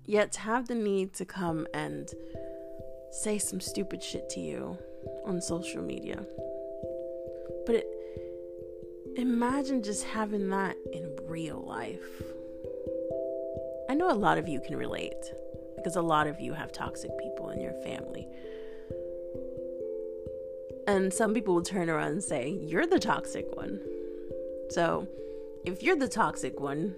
Yet 0.04 0.34
have 0.34 0.66
the 0.66 0.74
need 0.74 1.12
to 1.14 1.24
come 1.24 1.68
and 1.74 2.12
say 3.12 3.38
some 3.38 3.60
stupid 3.60 4.02
shit 4.02 4.28
to 4.30 4.40
you 4.40 4.78
on 5.24 5.40
social 5.40 5.80
media. 5.80 6.26
But 7.66 7.76
it, 7.76 7.86
imagine 9.16 9.82
just 9.82 10.04
having 10.04 10.50
that 10.50 10.76
in 10.92 11.16
real 11.26 11.64
life. 11.66 12.22
I 13.88 13.94
know 13.94 14.10
a 14.10 14.14
lot 14.14 14.36
of 14.36 14.46
you 14.46 14.60
can 14.60 14.76
relate 14.76 15.32
because 15.76 15.96
a 15.96 16.02
lot 16.02 16.26
of 16.26 16.40
you 16.40 16.52
have 16.52 16.72
toxic 16.72 17.10
people 17.18 17.48
in 17.50 17.60
your 17.60 17.72
family. 17.82 18.28
And 20.86 21.12
some 21.12 21.34
people 21.34 21.54
will 21.54 21.62
turn 21.62 21.88
around 21.88 22.12
and 22.12 22.22
say, 22.22 22.50
You're 22.60 22.86
the 22.86 22.98
toxic 22.98 23.46
one. 23.56 23.80
So, 24.70 25.08
if 25.64 25.82
you're 25.82 25.96
the 25.96 26.08
toxic 26.08 26.60
one, 26.60 26.94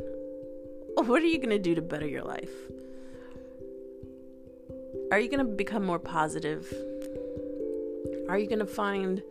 what 0.96 1.22
are 1.22 1.26
you 1.26 1.38
going 1.38 1.50
to 1.50 1.58
do 1.58 1.74
to 1.74 1.82
better 1.82 2.06
your 2.06 2.22
life? 2.22 2.50
Are 5.10 5.18
you 5.18 5.30
going 5.30 5.46
to 5.46 5.52
become 5.52 5.84
more 5.84 5.98
positive? 5.98 6.66
Are 8.28 8.38
you 8.38 8.46
going 8.46 8.58
to 8.58 8.66
find 8.66 9.22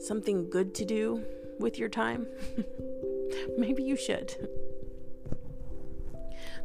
something 0.00 0.48
good 0.48 0.74
to 0.76 0.84
do 0.84 1.22
with 1.62 1.78
your 1.78 1.88
time? 1.88 2.26
Maybe 3.56 3.82
you 3.82 3.96
should. 3.96 4.34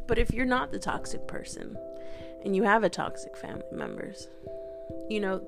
But 0.06 0.18
if 0.18 0.32
you're 0.32 0.46
not 0.46 0.72
the 0.72 0.78
toxic 0.78 1.26
person 1.26 1.76
and 2.44 2.54
you 2.54 2.62
have 2.64 2.84
a 2.84 2.88
toxic 2.88 3.36
family 3.36 3.64
members, 3.72 4.28
you 5.08 5.20
know, 5.20 5.46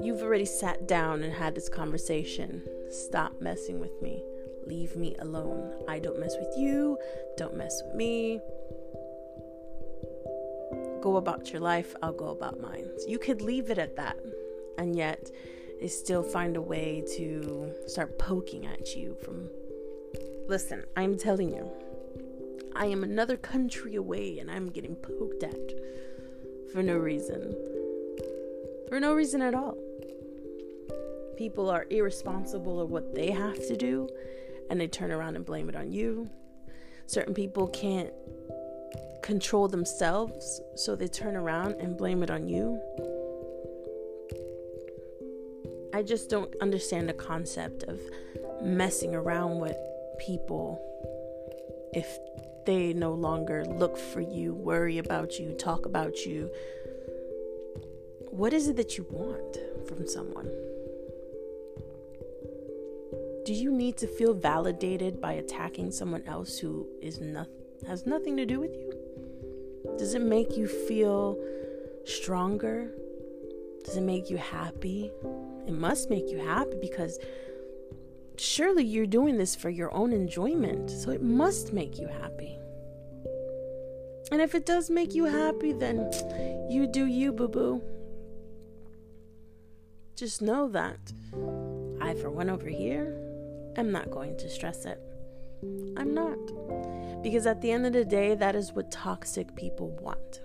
you've 0.00 0.22
already 0.22 0.44
sat 0.44 0.86
down 0.86 1.22
and 1.22 1.32
had 1.32 1.54
this 1.54 1.68
conversation. 1.68 2.62
Stop 2.90 3.40
messing 3.40 3.80
with 3.80 4.00
me. 4.02 4.22
Leave 4.66 4.96
me 4.96 5.14
alone. 5.18 5.84
I 5.88 5.98
don't 5.98 6.18
mess 6.18 6.34
with 6.38 6.54
you. 6.56 6.98
Don't 7.36 7.56
mess 7.56 7.82
with 7.84 7.94
me 7.94 8.40
go 11.04 11.16
about 11.18 11.52
your 11.52 11.60
life, 11.60 11.94
I'll 12.02 12.14
go 12.14 12.30
about 12.30 12.62
mine. 12.62 12.88
You 13.06 13.18
could 13.18 13.42
leave 13.42 13.68
it 13.68 13.76
at 13.76 13.94
that, 13.96 14.16
and 14.78 14.96
yet 14.96 15.30
they 15.80 15.88
still 15.88 16.22
find 16.22 16.56
a 16.56 16.60
way 16.60 17.04
to 17.16 17.72
start 17.86 18.18
poking 18.18 18.66
at 18.66 18.94
you 18.94 19.16
from. 19.22 19.48
Listen, 20.48 20.84
I'm 20.96 21.16
telling 21.16 21.50
you, 21.50 21.70
I 22.76 22.86
am 22.86 23.04
another 23.04 23.36
country 23.36 23.94
away 23.94 24.38
and 24.38 24.50
I'm 24.50 24.70
getting 24.70 24.96
poked 24.96 25.42
at 25.42 25.72
for 26.72 26.82
no 26.82 26.96
reason. 26.96 27.54
For 28.88 29.00
no 29.00 29.14
reason 29.14 29.42
at 29.42 29.54
all. 29.54 29.76
People 31.36 31.70
are 31.70 31.86
irresponsible 31.90 32.80
of 32.80 32.90
what 32.90 33.14
they 33.14 33.30
have 33.30 33.66
to 33.68 33.76
do 33.76 34.08
and 34.70 34.80
they 34.80 34.86
turn 34.86 35.12
around 35.12 35.36
and 35.36 35.44
blame 35.44 35.68
it 35.68 35.76
on 35.76 35.92
you. 35.92 36.28
Certain 37.06 37.34
people 37.34 37.68
can't 37.68 38.12
control 39.22 39.68
themselves, 39.68 40.60
so 40.74 40.94
they 40.94 41.08
turn 41.08 41.36
around 41.36 41.74
and 41.80 41.96
blame 41.96 42.22
it 42.22 42.30
on 42.30 42.46
you. 42.46 42.80
I 45.94 46.02
just 46.02 46.28
don't 46.28 46.52
understand 46.60 47.08
the 47.08 47.12
concept 47.12 47.84
of 47.84 48.00
messing 48.60 49.14
around 49.14 49.60
with 49.60 49.76
people 50.18 50.82
if 51.92 52.18
they 52.66 52.92
no 52.92 53.12
longer 53.12 53.64
look 53.64 53.96
for 53.96 54.20
you, 54.20 54.54
worry 54.54 54.98
about 54.98 55.38
you, 55.38 55.52
talk 55.52 55.86
about 55.86 56.26
you. 56.26 56.50
What 58.28 58.52
is 58.52 58.66
it 58.66 58.74
that 58.74 58.98
you 58.98 59.06
want 59.08 59.56
from 59.86 60.08
someone? 60.08 60.50
Do 63.44 63.52
you 63.52 63.70
need 63.70 63.96
to 63.98 64.08
feel 64.08 64.34
validated 64.34 65.20
by 65.20 65.34
attacking 65.34 65.92
someone 65.92 66.24
else 66.26 66.58
who 66.58 66.88
is 67.00 67.20
not, 67.20 67.46
has 67.86 68.04
nothing 68.04 68.36
to 68.38 68.44
do 68.44 68.58
with 68.58 68.74
you? 68.74 68.92
Does 69.96 70.14
it 70.14 70.22
make 70.22 70.56
you 70.56 70.66
feel 70.66 71.38
stronger? 72.04 72.90
Does 73.84 73.96
it 73.96 74.02
make 74.02 74.28
you 74.28 74.38
happy? 74.38 75.12
It 75.66 75.72
must 75.72 76.10
make 76.10 76.30
you 76.30 76.38
happy 76.38 76.76
because 76.80 77.18
surely 78.36 78.84
you're 78.84 79.06
doing 79.06 79.38
this 79.38 79.54
for 79.54 79.70
your 79.70 79.92
own 79.94 80.12
enjoyment. 80.12 80.90
So 80.90 81.10
it 81.10 81.22
must 81.22 81.72
make 81.72 81.98
you 81.98 82.06
happy. 82.06 82.58
And 84.32 84.40
if 84.40 84.54
it 84.54 84.66
does 84.66 84.90
make 84.90 85.14
you 85.14 85.26
happy, 85.26 85.72
then 85.72 86.10
you 86.68 86.86
do 86.86 87.06
you, 87.06 87.32
boo 87.32 87.48
boo. 87.48 87.82
Just 90.16 90.42
know 90.42 90.68
that 90.68 90.98
I, 92.00 92.14
for 92.14 92.30
one 92.30 92.48
over 92.48 92.68
here, 92.68 93.16
am 93.76 93.90
not 93.90 94.10
going 94.10 94.36
to 94.38 94.48
stress 94.48 94.86
it. 94.86 95.00
I'm 95.96 96.14
not. 96.14 96.38
Because 97.22 97.46
at 97.46 97.60
the 97.60 97.70
end 97.70 97.86
of 97.86 97.92
the 97.92 98.04
day, 98.04 98.34
that 98.34 98.54
is 98.54 98.72
what 98.72 98.90
toxic 98.90 99.54
people 99.56 99.90
want. 100.00 100.40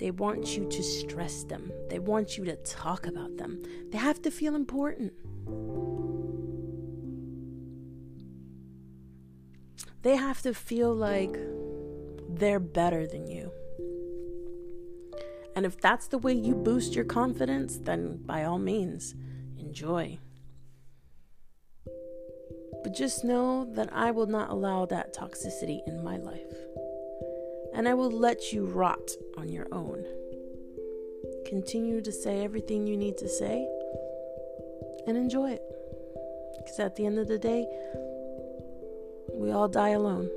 They 0.00 0.10
want 0.10 0.56
you 0.56 0.66
to 0.66 0.82
stress 0.82 1.44
them, 1.44 1.70
they 1.90 1.98
want 1.98 2.38
you 2.38 2.44
to 2.46 2.56
talk 2.56 3.06
about 3.06 3.36
them. 3.36 3.62
They 3.90 3.98
have 3.98 4.22
to 4.22 4.30
feel 4.30 4.56
important. 4.56 5.12
They 10.02 10.16
have 10.16 10.40
to 10.42 10.54
feel 10.54 10.94
like 10.94 11.36
they're 12.30 12.58
better 12.58 13.06
than 13.06 13.26
you. 13.26 13.52
And 15.54 15.66
if 15.66 15.78
that's 15.78 16.06
the 16.06 16.16
way 16.16 16.32
you 16.32 16.54
boost 16.54 16.94
your 16.94 17.04
confidence, 17.04 17.76
then 17.76 18.22
by 18.24 18.44
all 18.44 18.58
means, 18.58 19.14
enjoy. 19.58 20.18
But 22.82 22.94
just 22.94 23.22
know 23.22 23.70
that 23.74 23.92
I 23.92 24.12
will 24.12 24.26
not 24.26 24.48
allow 24.48 24.86
that 24.86 25.14
toxicity 25.14 25.80
in 25.86 26.02
my 26.02 26.16
life. 26.16 26.69
And 27.74 27.88
I 27.88 27.94
will 27.94 28.10
let 28.10 28.52
you 28.52 28.66
rot 28.66 29.10
on 29.36 29.48
your 29.48 29.66
own. 29.72 30.04
Continue 31.46 32.00
to 32.02 32.12
say 32.12 32.44
everything 32.44 32.86
you 32.86 32.96
need 32.96 33.16
to 33.18 33.28
say 33.28 33.66
and 35.06 35.16
enjoy 35.16 35.50
it. 35.50 35.62
Because 36.58 36.78
at 36.78 36.96
the 36.96 37.06
end 37.06 37.18
of 37.18 37.28
the 37.28 37.38
day, 37.38 37.66
we 39.32 39.50
all 39.50 39.68
die 39.68 39.90
alone. 39.90 40.30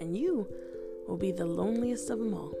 And 0.00 0.16
you 0.16 0.46
will 1.08 1.16
be 1.16 1.32
the 1.32 1.46
loneliest 1.46 2.10
of 2.10 2.18
them 2.18 2.34
all. 2.34 2.52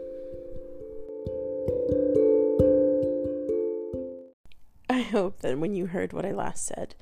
I 4.88 5.00
hope 5.00 5.40
that 5.40 5.58
when 5.58 5.74
you 5.74 5.86
heard 5.86 6.12
what 6.12 6.24
I 6.24 6.32
last 6.32 6.66
said, 6.66 6.94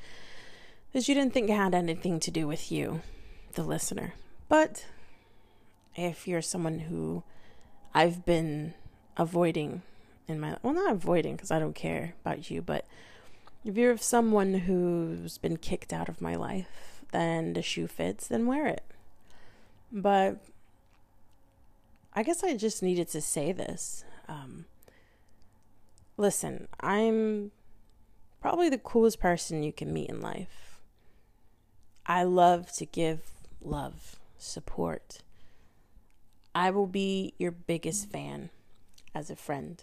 because 0.89 1.09
you 1.09 1.15
didn't 1.15 1.33
think 1.33 1.49
it 1.49 1.55
had 1.55 1.75
anything 1.75 2.21
to 2.21 2.31
do 2.31 2.47
with 2.47 2.71
you, 2.71 3.01
the 3.55 3.63
listener. 3.63 4.15
But 4.49 4.85
if 5.95 6.27
you're 6.27 6.43
someone 6.43 6.81
who 6.81 7.23
I've 7.95 8.25
been 8.25 8.75
avoiding 9.17 9.83
in 10.27 10.41
my 10.41 10.57
well 10.63 10.73
not 10.73 10.91
avoiding 10.91 11.37
because 11.37 11.51
I 11.51 11.59
don't 11.59 11.75
care 11.75 12.15
about 12.23 12.51
you, 12.51 12.63
but 12.63 12.87
if 13.65 13.77
you're 13.77 13.97
someone 13.97 14.55
who's 14.55 15.39
been 15.39 15.57
kicked 15.57 15.93
out 15.93 16.09
of 16.09 16.21
my 16.21 16.35
life, 16.35 17.05
then 17.13 17.53
the 17.53 17.63
shoe 17.63 17.87
fits, 17.87 18.27
then 18.27 18.47
wear 18.47 18.67
it. 18.67 18.85
But 19.93 20.43
I 22.15 22.23
guess 22.23 22.43
I 22.43 22.57
just 22.57 22.83
needed 22.83 23.09
to 23.09 23.21
say 23.21 23.53
this. 23.53 24.05
Um, 24.29 24.65
listen, 26.17 26.69
I'm 26.81 27.53
probably 28.41 28.69
the 28.69 28.79
coolest 28.79 29.21
person 29.21 29.63
you 29.63 29.73
can 29.73 29.93
meet 29.93 30.11
in 30.11 30.21
life. 30.21 30.81
I 32.05 32.25
love 32.25 32.73
to 32.73 32.87
give 32.87 33.21
love, 33.61 34.17
support. 34.39 35.21
I 36.55 36.71
will 36.71 36.87
be 36.87 37.35
your 37.39 37.51
biggest 37.51 38.11
fan 38.11 38.51
as 39.15 39.31
a 39.31 39.37
friend. 39.37 39.83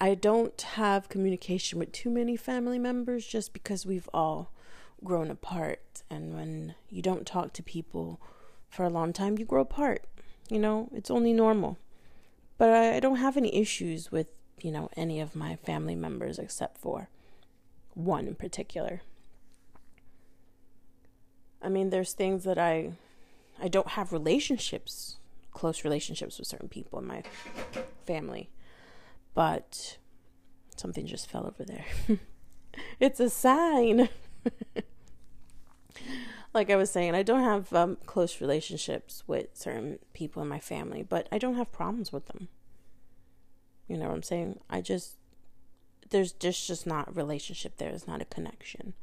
I 0.00 0.14
don't 0.14 0.60
have 0.60 1.08
communication 1.08 1.78
with 1.78 1.92
too 1.92 2.10
many 2.10 2.36
family 2.36 2.78
members 2.78 3.26
just 3.26 3.52
because 3.52 3.86
we've 3.86 4.08
all 4.12 4.52
grown 5.02 5.30
apart. 5.30 6.02
And 6.10 6.34
when 6.34 6.74
you 6.90 7.02
don't 7.02 7.26
talk 7.26 7.52
to 7.54 7.62
people 7.62 8.20
for 8.68 8.84
a 8.84 8.90
long 8.90 9.12
time, 9.12 9.38
you 9.38 9.44
grow 9.44 9.62
apart. 9.62 10.04
You 10.50 10.58
know, 10.58 10.88
it's 10.92 11.10
only 11.10 11.32
normal. 11.32 11.78
But 12.58 12.70
I 12.70 13.00
don't 13.00 13.16
have 13.16 13.36
any 13.36 13.54
issues 13.54 14.10
with, 14.10 14.28
you 14.60 14.70
know, 14.70 14.90
any 14.96 15.20
of 15.20 15.34
my 15.34 15.56
family 15.56 15.94
members 15.94 16.38
except 16.38 16.78
for 16.78 17.08
one 17.94 18.26
in 18.26 18.34
particular. 18.34 19.02
I 21.62 21.68
mean, 21.68 21.90
there's 21.90 22.12
things 22.12 22.44
that 22.44 22.58
I 22.58 22.92
I 23.60 23.68
don't 23.68 23.88
have 23.88 24.12
relationships, 24.12 25.16
close 25.52 25.84
relationships 25.84 26.38
with 26.38 26.48
certain 26.48 26.68
people 26.68 26.98
in 26.98 27.06
my 27.06 27.22
family. 28.06 28.50
But 29.34 29.98
something 30.76 31.06
just 31.06 31.30
fell 31.30 31.46
over 31.46 31.64
there. 31.64 31.86
it's 33.00 33.20
a 33.20 33.30
sign. 33.30 34.08
like 36.54 36.70
I 36.70 36.76
was 36.76 36.90
saying, 36.90 37.14
I 37.14 37.22
don't 37.22 37.42
have 37.42 37.72
um, 37.72 37.98
close 38.06 38.40
relationships 38.40 39.24
with 39.26 39.48
certain 39.54 39.98
people 40.12 40.42
in 40.42 40.48
my 40.48 40.60
family, 40.60 41.02
but 41.02 41.28
I 41.32 41.38
don't 41.38 41.56
have 41.56 41.72
problems 41.72 42.12
with 42.12 42.26
them. 42.26 42.48
You 43.88 43.98
know 43.98 44.06
what 44.06 44.14
I'm 44.14 44.22
saying? 44.22 44.60
I 44.70 44.80
just 44.80 45.16
there's 46.10 46.32
just 46.32 46.66
just 46.66 46.86
not 46.86 47.14
relationship 47.14 47.76
there. 47.76 47.90
There's 47.90 48.06
not 48.06 48.22
a 48.22 48.26
connection. 48.26 48.94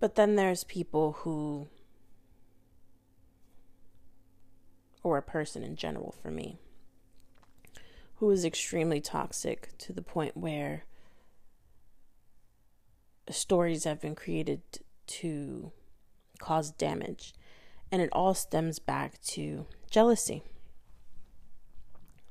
But 0.00 0.16
then 0.16 0.34
there's 0.34 0.64
people 0.64 1.12
who, 1.20 1.68
or 5.02 5.16
a 5.18 5.22
person 5.22 5.62
in 5.62 5.76
general 5.76 6.14
for 6.22 6.30
me, 6.30 6.58
who 8.16 8.30
is 8.30 8.44
extremely 8.44 9.00
toxic 9.00 9.76
to 9.78 9.92
the 9.92 10.02
point 10.02 10.36
where 10.36 10.84
stories 13.30 13.84
have 13.84 14.00
been 14.00 14.14
created 14.14 14.62
to 15.06 15.72
cause 16.38 16.70
damage. 16.70 17.34
And 17.90 18.00
it 18.00 18.08
all 18.12 18.34
stems 18.34 18.78
back 18.78 19.20
to 19.22 19.66
jealousy. 19.90 20.42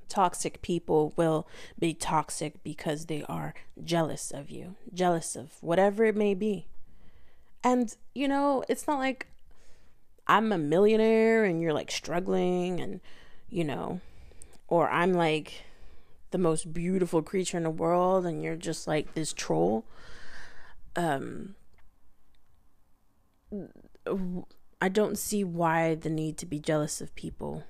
Toxic 0.09 0.61
people 0.61 1.13
will 1.15 1.47
be 1.77 1.93
toxic 1.93 2.63
because 2.63 3.05
they 3.05 3.23
are 3.29 3.53
jealous 3.83 4.31
of 4.31 4.49
you, 4.49 4.75
jealous 4.93 5.35
of 5.35 5.53
whatever 5.61 6.03
it 6.05 6.15
may 6.15 6.33
be. 6.33 6.67
And, 7.63 7.95
you 8.15 8.27
know, 8.27 8.63
it's 8.67 8.87
not 8.87 8.97
like 8.97 9.27
I'm 10.27 10.51
a 10.51 10.57
millionaire 10.57 11.43
and 11.43 11.61
you're 11.61 11.73
like 11.73 11.91
struggling 11.91 12.79
and, 12.79 13.01
you 13.49 13.63
know, 13.63 13.99
or 14.67 14.89
I'm 14.89 15.13
like 15.13 15.63
the 16.31 16.37
most 16.37 16.73
beautiful 16.73 17.21
creature 17.21 17.57
in 17.57 17.63
the 17.63 17.69
world 17.69 18.25
and 18.25 18.43
you're 18.43 18.55
just 18.55 18.87
like 18.87 19.13
this 19.13 19.33
troll. 19.33 19.85
Um, 20.95 21.55
I 24.81 24.89
don't 24.89 25.17
see 25.17 25.43
why 25.43 25.95
the 25.95 26.09
need 26.09 26.37
to 26.39 26.45
be 26.45 26.59
jealous 26.59 27.01
of 27.01 27.13
people. 27.15 27.63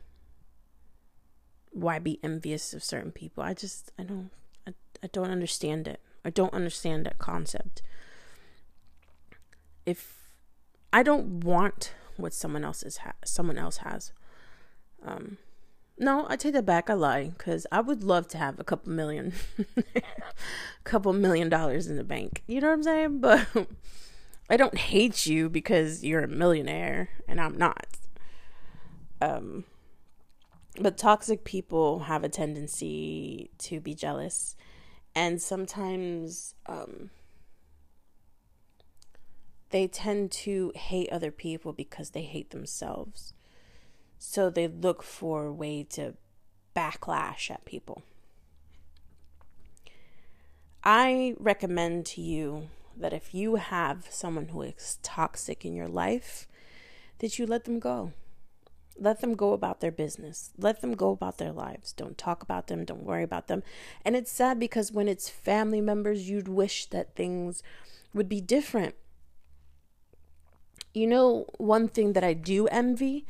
Why 1.71 1.99
be 1.99 2.19
envious 2.23 2.73
of 2.73 2.83
certain 2.83 3.11
people? 3.11 3.43
I 3.43 3.53
just 3.53 3.91
I 3.97 4.03
don't 4.03 4.29
I, 4.67 4.73
I 5.03 5.07
don't 5.07 5.31
understand 5.31 5.87
it. 5.87 5.99
I 6.23 6.29
don't 6.29 6.53
understand 6.53 7.05
that 7.05 7.17
concept. 7.17 7.81
If 9.85 10.29
I 10.93 11.03
don't 11.03 11.43
want 11.43 11.93
what 12.17 12.33
someone 12.33 12.63
else 12.63 12.83
ha- 12.97 13.13
someone 13.25 13.57
else 13.57 13.77
has. 13.77 14.11
Um 15.03 15.37
no, 15.97 16.25
I 16.27 16.35
take 16.35 16.53
that 16.53 16.65
back. 16.65 16.89
I 16.89 16.93
lie 16.93 17.25
because 17.37 17.67
I 17.71 17.79
would 17.79 18.03
love 18.03 18.27
to 18.29 18.37
have 18.39 18.59
a 18.59 18.63
couple 18.63 18.91
million, 18.91 19.33
a 19.95 20.01
couple 20.83 21.13
million 21.13 21.47
dollars 21.47 21.85
in 21.87 21.95
the 21.95 22.03
bank. 22.03 22.43
You 22.47 22.59
know 22.59 22.69
what 22.69 22.73
I'm 22.73 22.83
saying? 22.83 23.19
But 23.19 23.47
I 24.49 24.57
don't 24.57 24.77
hate 24.77 25.27
you 25.27 25.47
because 25.47 26.03
you're 26.03 26.23
a 26.23 26.27
millionaire 26.27 27.09
and 27.27 27.39
I'm 27.39 27.55
not. 27.55 27.85
Um, 29.21 29.65
but 30.79 30.97
toxic 30.97 31.43
people 31.43 31.99
have 31.99 32.23
a 32.23 32.29
tendency 32.29 33.51
to 33.59 33.79
be 33.79 33.93
jealous, 33.93 34.55
and 35.13 35.41
sometimes 35.41 36.55
um, 36.65 37.11
they 39.71 39.87
tend 39.87 40.31
to 40.31 40.71
hate 40.75 41.09
other 41.11 41.31
people 41.31 41.73
because 41.73 42.11
they 42.11 42.23
hate 42.23 42.51
themselves. 42.51 43.33
So 44.19 44.49
they 44.49 44.67
look 44.67 45.01
for 45.01 45.45
a 45.45 45.53
way 45.53 45.83
to 45.91 46.13
backlash 46.75 47.49
at 47.49 47.65
people. 47.65 48.03
I 50.83 51.35
recommend 51.39 52.05
to 52.07 52.21
you 52.21 52.69
that 52.97 53.13
if 53.13 53.33
you 53.33 53.55
have 53.55 54.07
someone 54.09 54.49
who 54.49 54.61
is 54.63 54.99
toxic 55.03 55.65
in 55.65 55.75
your 55.75 55.87
life, 55.87 56.47
that 57.19 57.37
you 57.37 57.45
let 57.45 57.65
them 57.65 57.79
go. 57.79 58.13
Let 58.99 59.21
them 59.21 59.35
go 59.35 59.53
about 59.53 59.79
their 59.79 59.91
business. 59.91 60.51
Let 60.57 60.81
them 60.81 60.93
go 60.93 61.11
about 61.11 61.37
their 61.37 61.51
lives. 61.51 61.93
Don't 61.93 62.17
talk 62.17 62.43
about 62.43 62.67
them. 62.67 62.83
Don't 62.83 63.03
worry 63.03 63.23
about 63.23 63.47
them. 63.47 63.63
And 64.03 64.15
it's 64.15 64.31
sad 64.31 64.59
because 64.59 64.91
when 64.91 65.07
it's 65.07 65.29
family 65.29 65.81
members, 65.81 66.29
you'd 66.29 66.47
wish 66.47 66.87
that 66.87 67.15
things 67.15 67.63
would 68.13 68.27
be 68.27 68.41
different. 68.41 68.95
You 70.93 71.07
know, 71.07 71.45
one 71.57 71.87
thing 71.87 72.13
that 72.13 72.23
I 72.23 72.33
do 72.33 72.67
envy 72.67 73.25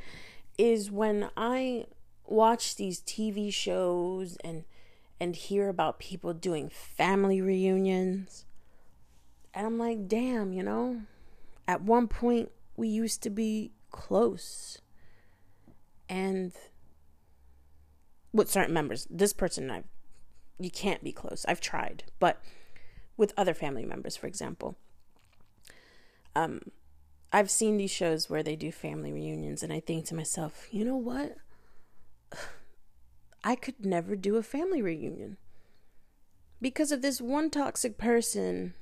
is 0.58 0.92
when 0.92 1.30
I 1.38 1.86
watch 2.26 2.76
these 2.76 3.02
TV 3.02 3.54
shows 3.54 4.38
and 4.44 4.64
and 5.20 5.36
hear 5.36 5.70
about 5.70 6.00
people 6.00 6.34
doing 6.34 6.70
family 6.70 7.42
reunions 7.42 8.46
and 9.54 9.66
I'm 9.66 9.78
like, 9.78 10.08
damn, 10.08 10.54
you 10.54 10.64
know, 10.64 11.02
at 11.68 11.82
one 11.82 12.08
point 12.08 12.52
we 12.78 12.88
used 12.88 13.22
to 13.24 13.30
be 13.30 13.72
close. 13.92 14.80
And 16.10 16.54
with 18.34 18.50
certain 18.50 18.74
members, 18.74 19.08
this 19.10 19.34
person 19.34 19.70
I 19.70 19.84
you 20.60 20.72
can't 20.72 21.04
be 21.04 21.12
close. 21.12 21.44
I've 21.48 21.62
tried, 21.62 22.04
but 22.20 22.42
with 23.18 23.34
other 23.36 23.54
family 23.54 23.86
members, 23.86 24.16
for 24.16 24.28
example. 24.28 24.76
Um 26.36 26.62
I've 27.34 27.50
seen 27.50 27.78
these 27.78 27.92
shows 27.92 28.30
where 28.30 28.44
they 28.44 28.56
do 28.56 28.72
family 28.72 29.12
reunions 29.14 29.64
and 29.64 29.72
I 29.72 29.80
think 29.80 30.06
to 30.08 30.16
myself, 30.16 30.68
you 30.72 30.84
know 30.84 30.98
what? 30.98 31.38
I 33.44 33.56
could 33.56 33.86
never 33.86 34.16
do 34.16 34.36
a 34.36 34.44
family 34.44 34.82
reunion. 34.82 35.38
Because 36.62 36.92
of 36.92 37.02
this 37.02 37.22
one 37.22 37.50
toxic 37.50 37.98
person 37.98 38.74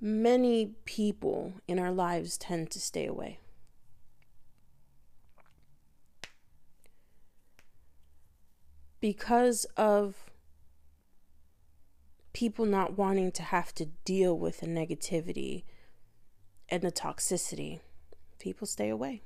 many 0.00 0.74
people 0.84 1.54
in 1.66 1.78
our 1.78 1.90
lives 1.90 2.38
tend 2.38 2.70
to 2.70 2.80
stay 2.80 3.06
away. 3.06 3.38
Because 9.00 9.64
of 9.76 10.14
people 12.32 12.64
not 12.64 12.96
wanting 12.96 13.32
to 13.32 13.42
have 13.42 13.74
to 13.74 13.86
deal 14.04 14.36
with 14.38 14.60
the 14.60 14.66
negativity 14.66 15.64
and 16.68 16.82
the 16.82 16.92
toxicity, 16.92 17.80
people 18.38 18.66
stay 18.66 18.88
away. 18.88 19.22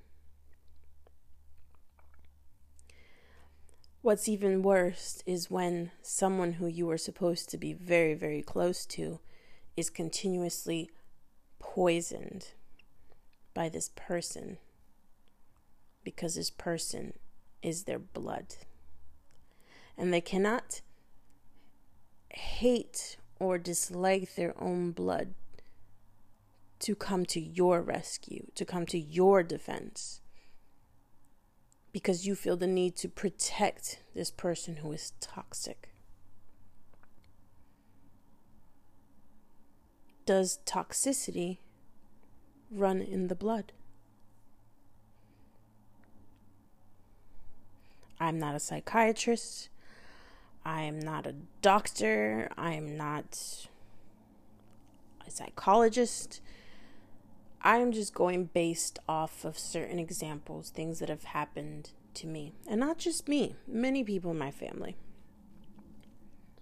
What's 4.02 4.28
even 4.28 4.62
worse 4.62 5.22
is 5.26 5.50
when 5.50 5.92
someone 6.02 6.55
who 6.55 6.66
you 6.66 6.87
were 6.87 6.98
supposed 6.98 7.48
to 7.50 7.57
be 7.57 7.72
very, 7.72 8.14
very 8.14 8.42
close 8.42 8.85
to 8.87 9.20
is 9.76 9.90
continuously 9.90 10.90
poisoned 11.61 12.48
by 13.55 13.68
this 13.68 13.90
person 13.94 14.59
because 16.02 16.35
this 16.35 16.50
person 16.50 17.12
is 17.62 17.85
their 17.85 18.00
blood. 18.00 18.57
And 19.96 20.12
they 20.12 20.20
cannot 20.20 20.81
hate 22.31 23.18
or 23.38 23.57
dislike 23.57 24.35
their 24.35 24.55
own 24.61 24.90
blood 24.90 25.35
to 26.83 26.95
come 26.95 27.27
to 27.27 27.40
your 27.40 27.83
rescue, 27.83 28.47
to 28.55 28.64
come 28.64 28.87
to 28.87 28.99
your 28.99 29.42
defense, 29.42 30.21
because 31.92 32.27
you 32.27 32.35
feel 32.35 32.57
the 32.57 32.66
need 32.66 32.97
to 32.97 33.09
protect 33.09 34.03
this 34.14 34.31
person 34.31 34.77
who 34.77 34.92
is 34.92 35.12
toxic. 35.21 35.92
does 40.25 40.61
toxicity 40.64 41.59
run 42.71 43.01
in 43.01 43.29
the 43.29 43.35
blood? 43.35 43.73
I'm 48.21 48.38
not 48.38 48.55
a 48.55 48.61
psychiatrist. 48.61 49.68
I 50.64 50.83
am 50.83 51.01
not 51.01 51.27
a 51.27 51.35
doctor. 51.61 52.49
I 52.57 52.75
am 52.75 52.97
not 52.97 53.66
a 55.27 55.31
psychologist. 55.31 56.40
I'm 57.62 57.92
just 57.92 58.12
going 58.12 58.46
based 58.46 58.98
off 59.09 59.44
of 59.44 59.59
certain 59.59 59.98
examples, 59.98 60.70
things 60.70 60.98
that 60.98 61.09
have 61.09 61.25
happened 61.25 61.90
to 62.14 62.27
me. 62.27 62.53
And 62.68 62.81
not 62.81 62.98
just 62.98 63.29
me, 63.29 63.55
many 63.66 64.03
people 64.03 64.33
in 64.33 64.38
my 64.38 64.51
family. 64.51 64.96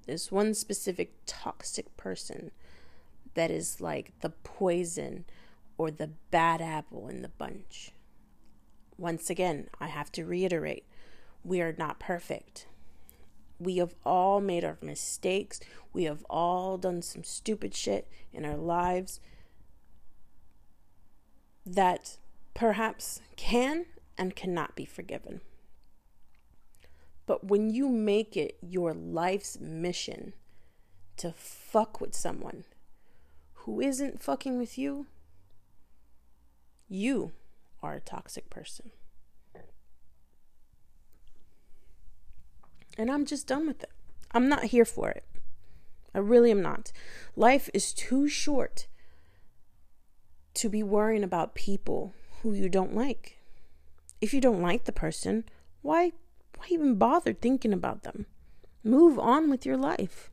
This 0.06 0.30
one 0.30 0.54
specific 0.54 1.14
toxic 1.26 1.96
person 1.96 2.50
that 3.34 3.50
is 3.50 3.80
like 3.80 4.12
the 4.20 4.30
poison 4.30 5.24
or 5.78 5.90
the 5.90 6.10
bad 6.30 6.60
apple 6.60 7.08
in 7.08 7.22
the 7.22 7.28
bunch. 7.28 7.92
Once 8.98 9.30
again, 9.30 9.68
I 9.80 9.86
have 9.86 10.12
to 10.12 10.26
reiterate 10.26 10.84
we 11.42 11.62
are 11.62 11.74
not 11.78 11.98
perfect. 11.98 12.66
We 13.58 13.76
have 13.76 13.94
all 14.04 14.40
made 14.40 14.64
our 14.64 14.76
mistakes. 14.82 15.60
We 15.92 16.04
have 16.04 16.24
all 16.28 16.76
done 16.76 17.00
some 17.00 17.24
stupid 17.24 17.74
shit 17.74 18.08
in 18.32 18.44
our 18.44 18.56
lives 18.56 19.20
that 21.64 22.18
perhaps 22.54 23.20
can 23.36 23.86
and 24.18 24.36
cannot 24.36 24.76
be 24.76 24.84
forgiven. 24.84 25.40
But 27.26 27.44
when 27.44 27.70
you 27.70 27.88
make 27.88 28.36
it 28.36 28.58
your 28.60 28.92
life's 28.92 29.58
mission 29.60 30.34
to 31.16 31.32
fuck 31.32 32.00
with 32.00 32.14
someone, 32.14 32.64
who 33.64 33.80
isn't 33.80 34.22
fucking 34.22 34.58
with 34.58 34.78
you, 34.78 35.06
you 36.88 37.32
are 37.82 37.94
a 37.94 38.00
toxic 38.00 38.50
person. 38.50 38.90
And 42.98 43.10
I'm 43.10 43.24
just 43.24 43.46
done 43.46 43.66
with 43.66 43.82
it. 43.82 43.90
I'm 44.32 44.48
not 44.48 44.64
here 44.64 44.84
for 44.84 45.10
it. 45.10 45.24
I 46.14 46.18
really 46.18 46.50
am 46.50 46.62
not. 46.62 46.90
Life 47.36 47.70
is 47.72 47.92
too 47.92 48.28
short 48.28 48.88
to 50.54 50.68
be 50.68 50.82
worrying 50.82 51.24
about 51.24 51.54
people 51.54 52.14
who 52.42 52.52
you 52.52 52.68
don't 52.68 52.94
like. 52.94 53.38
If 54.20 54.34
you 54.34 54.40
don't 54.40 54.62
like 54.62 54.84
the 54.84 54.92
person, 54.92 55.44
why 55.82 56.12
why 56.56 56.66
even 56.68 56.96
bother 56.96 57.32
thinking 57.32 57.72
about 57.72 58.02
them? 58.02 58.26
Move 58.84 59.18
on 59.18 59.48
with 59.48 59.64
your 59.64 59.76
life. 59.76 60.30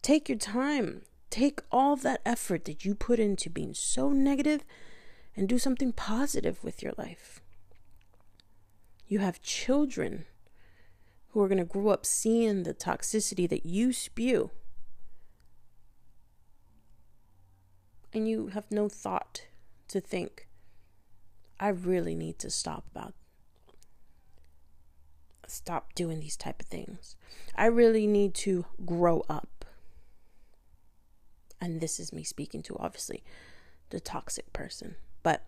Take 0.00 0.28
your 0.28 0.38
time. 0.38 1.02
Take 1.30 1.60
all 1.70 1.96
that 1.96 2.20
effort 2.26 2.64
that 2.64 2.84
you 2.84 2.94
put 2.94 3.20
into 3.20 3.48
being 3.48 3.72
so 3.72 4.10
negative 4.10 4.64
and 5.36 5.48
do 5.48 5.58
something 5.58 5.92
positive 5.92 6.62
with 6.62 6.82
your 6.82 6.92
life. 6.98 7.40
You 9.06 9.20
have 9.20 9.42
children 9.42 10.26
who 11.28 11.40
are 11.40 11.48
going 11.48 11.58
to 11.58 11.64
grow 11.64 11.88
up 11.88 12.04
seeing 12.04 12.64
the 12.64 12.74
toxicity 12.74 13.48
that 13.48 13.64
you 13.64 13.92
spew. 13.92 14.50
And 18.12 18.28
you 18.28 18.48
have 18.48 18.70
no 18.70 18.88
thought 18.88 19.46
to 19.88 20.00
think, 20.00 20.48
I 21.58 21.68
really 21.68 22.14
need 22.14 22.38
to 22.40 22.50
stop 22.50 22.84
about 22.90 23.14
stop 25.46 25.94
doing 25.94 26.20
these 26.20 26.36
type 26.36 26.60
of 26.60 26.66
things. 26.66 27.14
I 27.54 27.66
really 27.66 28.06
need 28.06 28.34
to 28.36 28.64
grow 28.86 29.24
up. 29.28 29.64
And 31.60 31.80
this 31.80 32.00
is 32.00 32.12
me 32.12 32.24
speaking 32.24 32.62
to 32.64 32.76
obviously 32.78 33.22
the 33.90 34.00
toxic 34.00 34.52
person, 34.52 34.96
but 35.22 35.44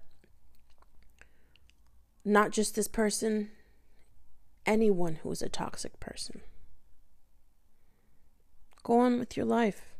not 2.25 2.51
just 2.51 2.77
this 2.77 2.89
person, 2.89 3.51
anyone 4.67 5.17
who 5.23 5.31
is 5.31 5.43
a 5.43 5.49
toxic 5.49 5.99
person. 6.01 6.43
Go 8.83 9.01
on 9.01 9.19
with 9.19 9.37
your 9.37 9.47
life. 9.47 9.94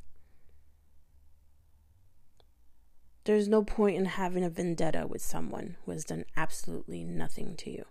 There's 3.25 3.49
no 3.49 3.63
point 3.63 3.97
in 3.97 4.05
having 4.05 4.45
a 4.45 4.51
vendetta 4.51 5.07
with 5.07 5.23
someone 5.23 5.77
who 5.85 5.93
has 5.93 6.05
done 6.05 6.25
absolutely 6.37 7.05
nothing 7.05 7.57
to 7.57 7.71
you. 7.71 7.87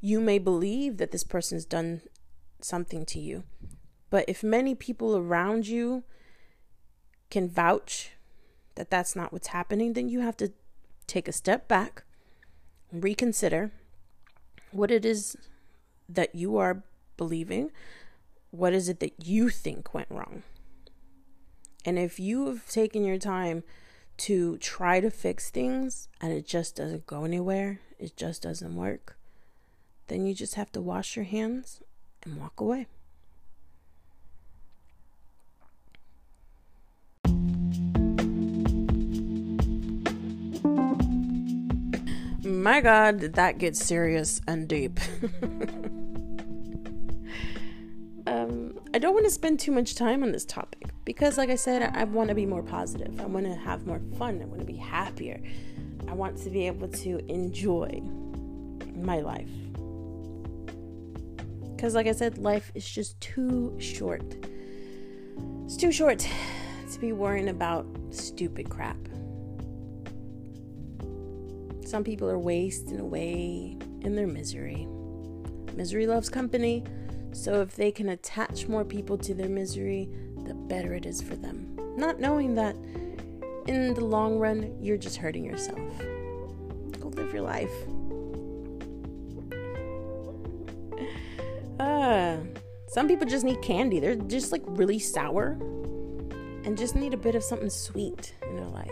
You 0.00 0.20
may 0.20 0.38
believe 0.38 0.96
that 0.98 1.12
this 1.12 1.24
person's 1.24 1.64
done 1.64 2.02
something 2.60 3.06
to 3.06 3.20
you, 3.20 3.44
but 4.10 4.24
if 4.28 4.42
many 4.42 4.74
people 4.74 5.16
around 5.16 5.66
you 5.66 6.04
can 7.30 7.48
vouch 7.48 8.12
that 8.74 8.90
that's 8.90 9.14
not 9.14 9.32
what's 9.32 9.48
happening, 9.48 9.92
then 9.92 10.08
you 10.08 10.20
have 10.20 10.36
to 10.38 10.52
take 11.06 11.28
a 11.28 11.32
step 11.32 11.68
back, 11.68 12.04
reconsider 12.92 13.70
what 14.70 14.90
it 14.90 15.04
is 15.04 15.36
that 16.08 16.34
you 16.34 16.56
are 16.56 16.82
believing. 17.16 17.70
What 18.50 18.72
is 18.72 18.88
it 18.88 19.00
that 19.00 19.26
you 19.26 19.48
think 19.48 19.94
went 19.94 20.10
wrong? 20.10 20.42
And 21.84 21.98
if 21.98 22.18
you 22.20 22.46
have 22.46 22.68
taken 22.68 23.04
your 23.04 23.18
time 23.18 23.64
to 24.18 24.56
try 24.58 25.00
to 25.00 25.10
fix 25.10 25.50
things 25.50 26.08
and 26.20 26.32
it 26.32 26.46
just 26.46 26.76
doesn't 26.76 27.06
go 27.06 27.24
anywhere, 27.24 27.80
it 27.98 28.16
just 28.16 28.42
doesn't 28.42 28.76
work, 28.76 29.16
then 30.08 30.26
you 30.26 30.34
just 30.34 30.54
have 30.54 30.70
to 30.72 30.80
wash 30.80 31.16
your 31.16 31.24
hands 31.24 31.80
and 32.24 32.38
walk 32.38 32.60
away. 32.60 32.86
My 42.44 42.80
God, 42.80 43.20
that 43.20 43.58
get 43.58 43.76
serious 43.76 44.40
and 44.46 44.68
deep. 44.68 45.00
I 48.94 48.98
don't 48.98 49.14
want 49.14 49.24
to 49.24 49.30
spend 49.30 49.58
too 49.58 49.72
much 49.72 49.94
time 49.94 50.22
on 50.22 50.32
this 50.32 50.44
topic 50.44 50.90
because, 51.06 51.38
like 51.38 51.48
I 51.48 51.56
said, 51.56 51.82
I 51.94 52.04
want 52.04 52.28
to 52.28 52.34
be 52.34 52.44
more 52.44 52.62
positive. 52.62 53.18
I 53.22 53.24
want 53.24 53.46
to 53.46 53.54
have 53.54 53.86
more 53.86 54.02
fun. 54.18 54.42
I 54.42 54.44
want 54.44 54.60
to 54.60 54.66
be 54.66 54.76
happier. 54.76 55.40
I 56.08 56.12
want 56.12 56.36
to 56.42 56.50
be 56.50 56.66
able 56.66 56.88
to 56.88 57.18
enjoy 57.32 58.02
my 58.94 59.20
life. 59.20 59.48
Because, 61.74 61.94
like 61.94 62.06
I 62.06 62.12
said, 62.12 62.36
life 62.36 62.70
is 62.74 62.86
just 62.86 63.18
too 63.18 63.74
short. 63.80 64.36
It's 65.64 65.78
too 65.78 65.90
short 65.90 66.28
to 66.92 67.00
be 67.00 67.12
worrying 67.12 67.48
about 67.48 67.86
stupid 68.10 68.68
crap. 68.68 68.98
Some 71.86 72.04
people 72.04 72.28
are 72.28 72.38
wasting 72.38 73.00
away 73.00 73.78
in 74.02 74.16
their 74.16 74.26
misery. 74.26 74.86
Misery 75.74 76.06
loves 76.06 76.28
company, 76.28 76.84
so 77.32 77.60
if 77.60 77.74
they 77.74 77.90
can 77.90 78.10
attach 78.10 78.68
more 78.68 78.84
people 78.84 79.18
to 79.18 79.34
their 79.34 79.48
misery, 79.48 80.08
the 80.44 80.54
better 80.54 80.94
it 80.94 81.06
is 81.06 81.20
for 81.20 81.36
them. 81.36 81.76
Not 81.96 82.20
knowing 82.20 82.54
that 82.56 82.76
in 83.66 83.94
the 83.94 84.04
long 84.04 84.38
run, 84.38 84.76
you're 84.80 84.96
just 84.96 85.16
hurting 85.16 85.44
yourself. 85.44 85.78
Go 87.00 87.08
live 87.08 87.32
your 87.32 87.42
life. 87.42 87.72
Uh, 91.78 92.38
some 92.88 93.08
people 93.08 93.26
just 93.26 93.44
need 93.44 93.62
candy. 93.62 94.00
They're 94.00 94.16
just 94.16 94.52
like 94.52 94.62
really 94.66 94.98
sour 94.98 95.58
and 96.64 96.76
just 96.76 96.94
need 96.94 97.14
a 97.14 97.16
bit 97.16 97.34
of 97.34 97.42
something 97.42 97.70
sweet 97.70 98.34
in 98.48 98.56
their 98.56 98.66
life. 98.66 98.90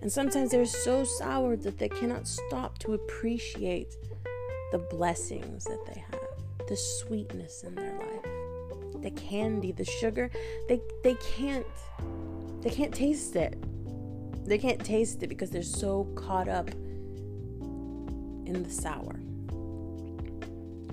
And 0.00 0.12
sometimes 0.12 0.50
they're 0.50 0.66
so 0.66 1.04
sour 1.04 1.56
that 1.56 1.78
they 1.78 1.88
cannot 1.88 2.28
stop 2.28 2.78
to 2.80 2.94
appreciate 2.94 3.96
the 4.72 4.78
blessings 4.78 5.64
that 5.64 5.84
they 5.86 6.04
have, 6.10 6.25
the 6.66 6.76
sweetness 6.76 7.62
in 7.62 7.74
their 7.74 7.92
life, 7.98 9.02
the 9.02 9.10
candy, 9.10 9.72
the 9.72 9.84
sugar. 9.84 10.30
They 10.68 10.80
they 11.02 11.14
can't 11.14 11.66
they 12.60 12.70
can't 12.70 12.94
taste 12.94 13.36
it. 13.36 13.56
They 14.46 14.58
can't 14.58 14.84
taste 14.84 15.22
it 15.22 15.28
because 15.28 15.50
they're 15.50 15.62
so 15.62 16.04
caught 16.14 16.48
up 16.48 16.70
in 16.70 18.62
the 18.62 18.70
sour. 18.70 19.20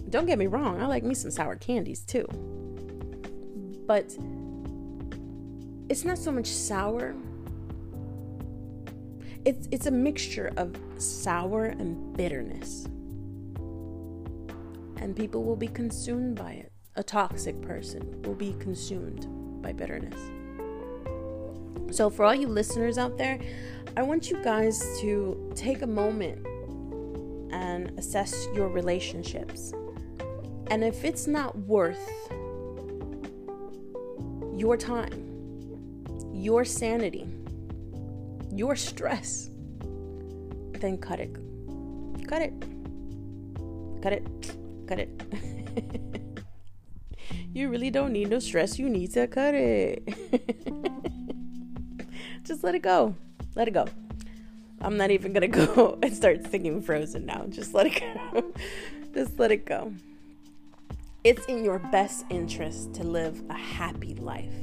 Don't 0.10 0.26
get 0.26 0.38
me 0.38 0.48
wrong, 0.48 0.82
I 0.82 0.86
like 0.86 1.04
me 1.04 1.16
some 1.16 1.32
sour 1.32 1.56
candies 1.56 2.02
too. 2.02 2.28
But 3.88 4.16
it's 5.90 6.06
not 6.06 6.18
so 6.18 6.32
much 6.32 6.48
sour. 6.48 7.16
It's 9.46 9.68
it's 9.72 9.88
a 9.88 9.92
mixture 9.92 10.54
of 10.56 10.76
sour 10.98 11.66
and 11.66 12.16
bitterness. 12.16 12.88
And 15.04 15.16
people 15.16 15.44
will 15.44 15.56
be 15.56 15.68
consumed 15.68 16.36
by 16.36 16.54
it. 16.54 16.72
A 16.96 17.04
toxic 17.04 17.62
person 17.62 18.22
will 18.24 18.36
be 18.36 18.56
consumed 18.60 19.28
by 19.62 19.74
bitterness. 19.74 20.20
So 21.96 22.10
for 22.10 22.26
all 22.26 22.34
you 22.34 22.48
listeners 22.48 22.98
out 22.98 23.18
there, 23.18 23.40
I 23.96 24.02
want 24.02 24.30
you 24.32 24.42
guys 24.44 24.80
to 25.02 25.52
take 25.56 25.82
a 25.82 25.88
moment 25.88 26.46
and 27.52 27.98
assess 28.00 28.48
your 28.56 28.68
relationships 28.68 29.74
and 30.68 30.84
if 30.84 31.04
it's 31.04 31.28
not 31.28 31.56
worth 31.56 32.10
your 34.56 34.78
time, 34.78 36.32
your 36.34 36.66
sanity, 36.66 37.28
your 38.52 38.76
stress, 38.76 39.50
then 40.80 40.98
cut 40.98 41.20
it. 41.20 41.36
Cut 42.28 42.42
it. 42.42 42.54
Cut 44.02 44.14
it. 44.14 44.58
Cut 44.94 45.00
it. 45.00 45.10
you 47.52 47.68
really 47.68 47.90
don't 47.90 48.12
need 48.12 48.30
no 48.30 48.38
stress. 48.38 48.78
You 48.78 48.88
need 48.88 49.12
to 49.14 49.26
cut 49.26 49.56
it. 49.56 50.04
Just 52.44 52.64
let 52.64 52.76
it 52.76 52.84
go. 52.84 53.16
Let 53.56 53.68
it 53.68 53.72
go. 53.72 53.88
I'm 54.82 54.96
not 54.96 55.10
even 55.10 55.34
gonna 55.34 55.48
go 55.48 55.98
and 56.04 56.16
start 56.16 56.46
singing 56.52 56.80
Frozen 56.80 57.26
now. 57.26 57.48
Just 57.50 57.74
let 57.74 57.88
it 57.88 58.04
go. 58.04 58.54
Just 59.16 59.40
let 59.40 59.52
it 59.52 59.66
go. 59.66 59.92
It's 61.24 61.44
in 61.48 61.66
your 61.66 61.80
best 61.80 62.26
interest 62.30 62.94
to 62.94 63.04
live 63.04 63.42
a 63.50 63.56
happy 63.56 64.14
life. 64.14 64.54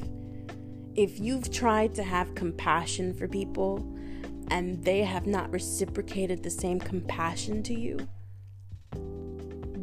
If 0.94 1.18
you've 1.18 1.50
tried 1.50 1.92
to 1.96 2.04
have 2.04 2.36
compassion 2.36 3.14
for 3.14 3.26
people 3.26 3.84
and 4.46 4.80
they 4.84 5.02
have 5.02 5.26
not 5.26 5.50
reciprocated 5.50 6.44
the 6.44 6.50
same 6.50 6.78
compassion 6.78 7.64
to 7.64 7.74
you, 7.74 8.06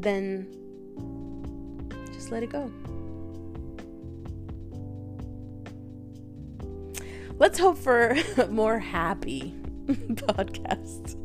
then 0.07 0.47
just 2.13 2.31
let 2.31 2.43
it 2.43 2.49
go. 2.49 2.71
Let's 7.39 7.59
hope 7.59 7.77
for 7.77 8.15
more 8.49 8.79
happy 8.79 9.53
podcasts 9.87 11.15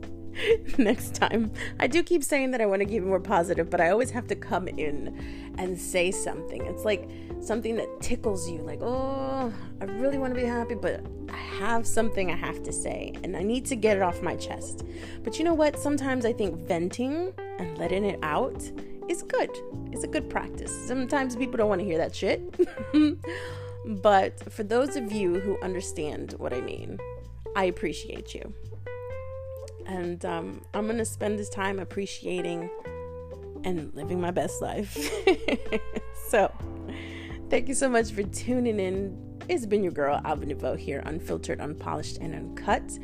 next 0.78 1.14
time. 1.14 1.52
I 1.80 1.86
do 1.86 2.02
keep 2.02 2.22
saying 2.24 2.50
that 2.50 2.60
I 2.60 2.66
want 2.66 2.80
to 2.80 2.86
keep 2.86 3.02
it 3.02 3.06
more 3.06 3.20
positive, 3.20 3.70
but 3.70 3.80
I 3.80 3.90
always 3.90 4.10
have 4.10 4.26
to 4.28 4.34
come 4.34 4.68
in 4.68 5.54
and 5.58 5.78
say 5.78 6.10
something. 6.10 6.64
It's 6.66 6.84
like 6.84 7.08
something 7.40 7.76
that 7.76 7.88
tickles 8.00 8.50
you, 8.50 8.58
like, 8.58 8.80
oh, 8.82 9.52
I 9.80 9.84
really 9.84 10.18
want 10.18 10.34
to 10.34 10.40
be 10.40 10.46
happy, 10.46 10.74
but 10.74 11.04
I 11.30 11.36
have 11.36 11.86
something 11.86 12.30
I 12.30 12.36
have 12.36 12.62
to 12.64 12.72
say 12.72 13.14
and 13.22 13.36
I 13.36 13.42
need 13.42 13.64
to 13.66 13.76
get 13.76 13.96
it 13.96 14.02
off 14.02 14.22
my 14.22 14.36
chest. 14.36 14.84
But 15.22 15.38
you 15.38 15.44
know 15.44 15.54
what? 15.54 15.78
Sometimes 15.78 16.24
I 16.24 16.32
think 16.32 16.56
venting 16.66 17.32
and 17.62 17.78
letting 17.78 18.04
it 18.04 18.18
out 18.22 18.70
is 19.08 19.22
good. 19.22 19.50
It's 19.92 20.04
a 20.04 20.08
good 20.08 20.28
practice. 20.28 20.72
Sometimes 20.86 21.36
people 21.36 21.56
don't 21.56 21.68
want 21.68 21.80
to 21.80 21.84
hear 21.84 21.98
that 21.98 22.14
shit. 22.14 22.42
but 24.02 24.52
for 24.52 24.62
those 24.62 24.96
of 24.96 25.12
you 25.12 25.38
who 25.40 25.60
understand 25.62 26.34
what 26.38 26.52
I 26.52 26.60
mean, 26.60 26.98
I 27.56 27.64
appreciate 27.64 28.34
you. 28.34 28.52
And 29.86 30.24
um, 30.24 30.62
I'm 30.74 30.86
going 30.86 30.98
to 30.98 31.04
spend 31.04 31.38
this 31.38 31.48
time 31.48 31.78
appreciating 31.78 32.70
and 33.64 33.92
living 33.94 34.20
my 34.20 34.30
best 34.30 34.60
life. 34.60 34.96
so, 36.28 36.52
thank 37.50 37.68
you 37.68 37.74
so 37.74 37.88
much 37.88 38.10
for 38.12 38.22
tuning 38.22 38.80
in. 38.80 39.38
It's 39.48 39.66
been 39.66 39.82
your 39.82 39.92
girl, 39.92 40.20
Alba 40.24 40.46
Nouveau, 40.46 40.76
here, 40.76 41.02
unfiltered, 41.04 41.60
unpolished, 41.60 42.18
and 42.18 42.34
uncut. 42.34 42.98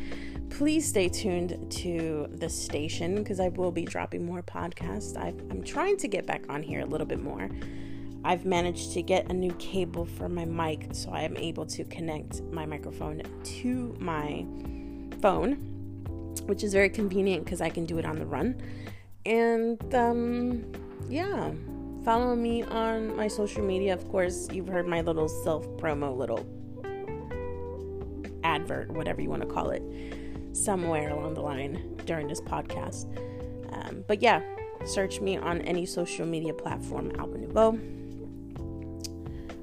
Please 0.50 0.88
stay 0.88 1.08
tuned 1.08 1.70
to 1.70 2.26
the 2.30 2.48
station 2.48 3.16
because 3.16 3.38
I 3.38 3.48
will 3.48 3.70
be 3.70 3.84
dropping 3.84 4.24
more 4.24 4.42
podcasts. 4.42 5.16
i 5.16 5.28
am 5.50 5.62
trying 5.62 5.96
to 5.98 6.08
get 6.08 6.26
back 6.26 6.44
on 6.48 6.62
here 6.62 6.80
a 6.80 6.86
little 6.86 7.06
bit 7.06 7.22
more. 7.22 7.48
I've 8.24 8.44
managed 8.44 8.92
to 8.94 9.02
get 9.02 9.30
a 9.30 9.32
new 9.32 9.52
cable 9.54 10.04
for 10.04 10.28
my 10.28 10.44
mic 10.44 10.88
so 10.92 11.10
I 11.10 11.22
am 11.22 11.36
able 11.36 11.66
to 11.66 11.84
connect 11.84 12.42
my 12.44 12.66
microphone 12.66 13.22
to 13.42 13.96
my 14.00 14.44
phone, 15.20 15.54
which 16.46 16.64
is 16.64 16.72
very 16.72 16.90
convenient 16.90 17.44
because 17.44 17.60
I 17.60 17.70
can 17.70 17.84
do 17.84 17.98
it 17.98 18.04
on 18.04 18.18
the 18.18 18.26
run. 18.26 18.60
And 19.24 19.94
um, 19.94 20.72
yeah, 21.08 21.52
follow 22.04 22.34
me 22.34 22.62
on 22.64 23.14
my 23.14 23.28
social 23.28 23.62
media. 23.62 23.92
Of 23.92 24.08
course, 24.08 24.48
you've 24.50 24.68
heard 24.68 24.88
my 24.88 25.02
little 25.02 25.28
self 25.28 25.66
promo, 25.76 26.16
little 26.16 26.46
advert, 28.42 28.90
whatever 28.90 29.20
you 29.20 29.28
want 29.28 29.42
to 29.42 29.48
call 29.48 29.70
it, 29.70 29.82
somewhere 30.64 31.10
along 31.10 31.34
the 31.34 31.40
line 31.40 31.96
during 32.04 32.28
this 32.28 32.40
podcast. 32.40 33.06
Um, 33.72 34.04
but 34.06 34.22
yeah, 34.22 34.42
search 34.84 35.20
me 35.20 35.36
on 35.36 35.60
any 35.62 35.86
social 35.86 36.26
media 36.26 36.52
platform, 36.54 37.12
Alba 37.18 37.38
Nouveau. 37.38 37.78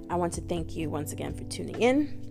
I 0.09 0.15
want 0.15 0.33
to 0.33 0.41
thank 0.41 0.75
you 0.75 0.89
once 0.89 1.11
again 1.11 1.33
for 1.33 1.43
tuning 1.45 1.81
in. 1.81 2.21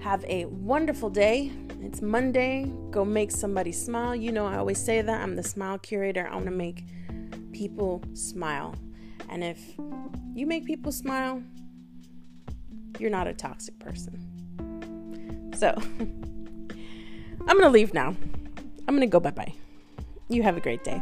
Have 0.00 0.24
a 0.24 0.44
wonderful 0.46 1.10
day. 1.10 1.52
It's 1.80 2.02
Monday. 2.02 2.70
Go 2.90 3.04
make 3.04 3.30
somebody 3.30 3.72
smile. 3.72 4.14
You 4.14 4.32
know, 4.32 4.46
I 4.46 4.56
always 4.56 4.78
say 4.78 5.02
that 5.02 5.20
I'm 5.20 5.36
the 5.36 5.42
smile 5.42 5.78
curator. 5.78 6.28
I 6.28 6.34
want 6.34 6.46
to 6.46 6.50
make 6.52 6.84
people 7.52 8.02
smile. 8.12 8.74
And 9.28 9.42
if 9.42 9.58
you 10.34 10.46
make 10.46 10.64
people 10.64 10.92
smile, 10.92 11.42
you're 12.98 13.10
not 13.10 13.26
a 13.26 13.32
toxic 13.32 13.78
person. 13.78 15.52
So, 15.56 15.74
I'm 17.46 17.58
going 17.58 17.64
to 17.64 17.70
leave 17.70 17.94
now. 17.94 18.08
I'm 18.88 18.96
going 18.96 19.00
to 19.00 19.06
go 19.06 19.20
bye 19.20 19.30
bye. 19.30 19.54
You 20.28 20.42
have 20.42 20.56
a 20.56 20.60
great 20.60 20.84
day. 20.84 21.00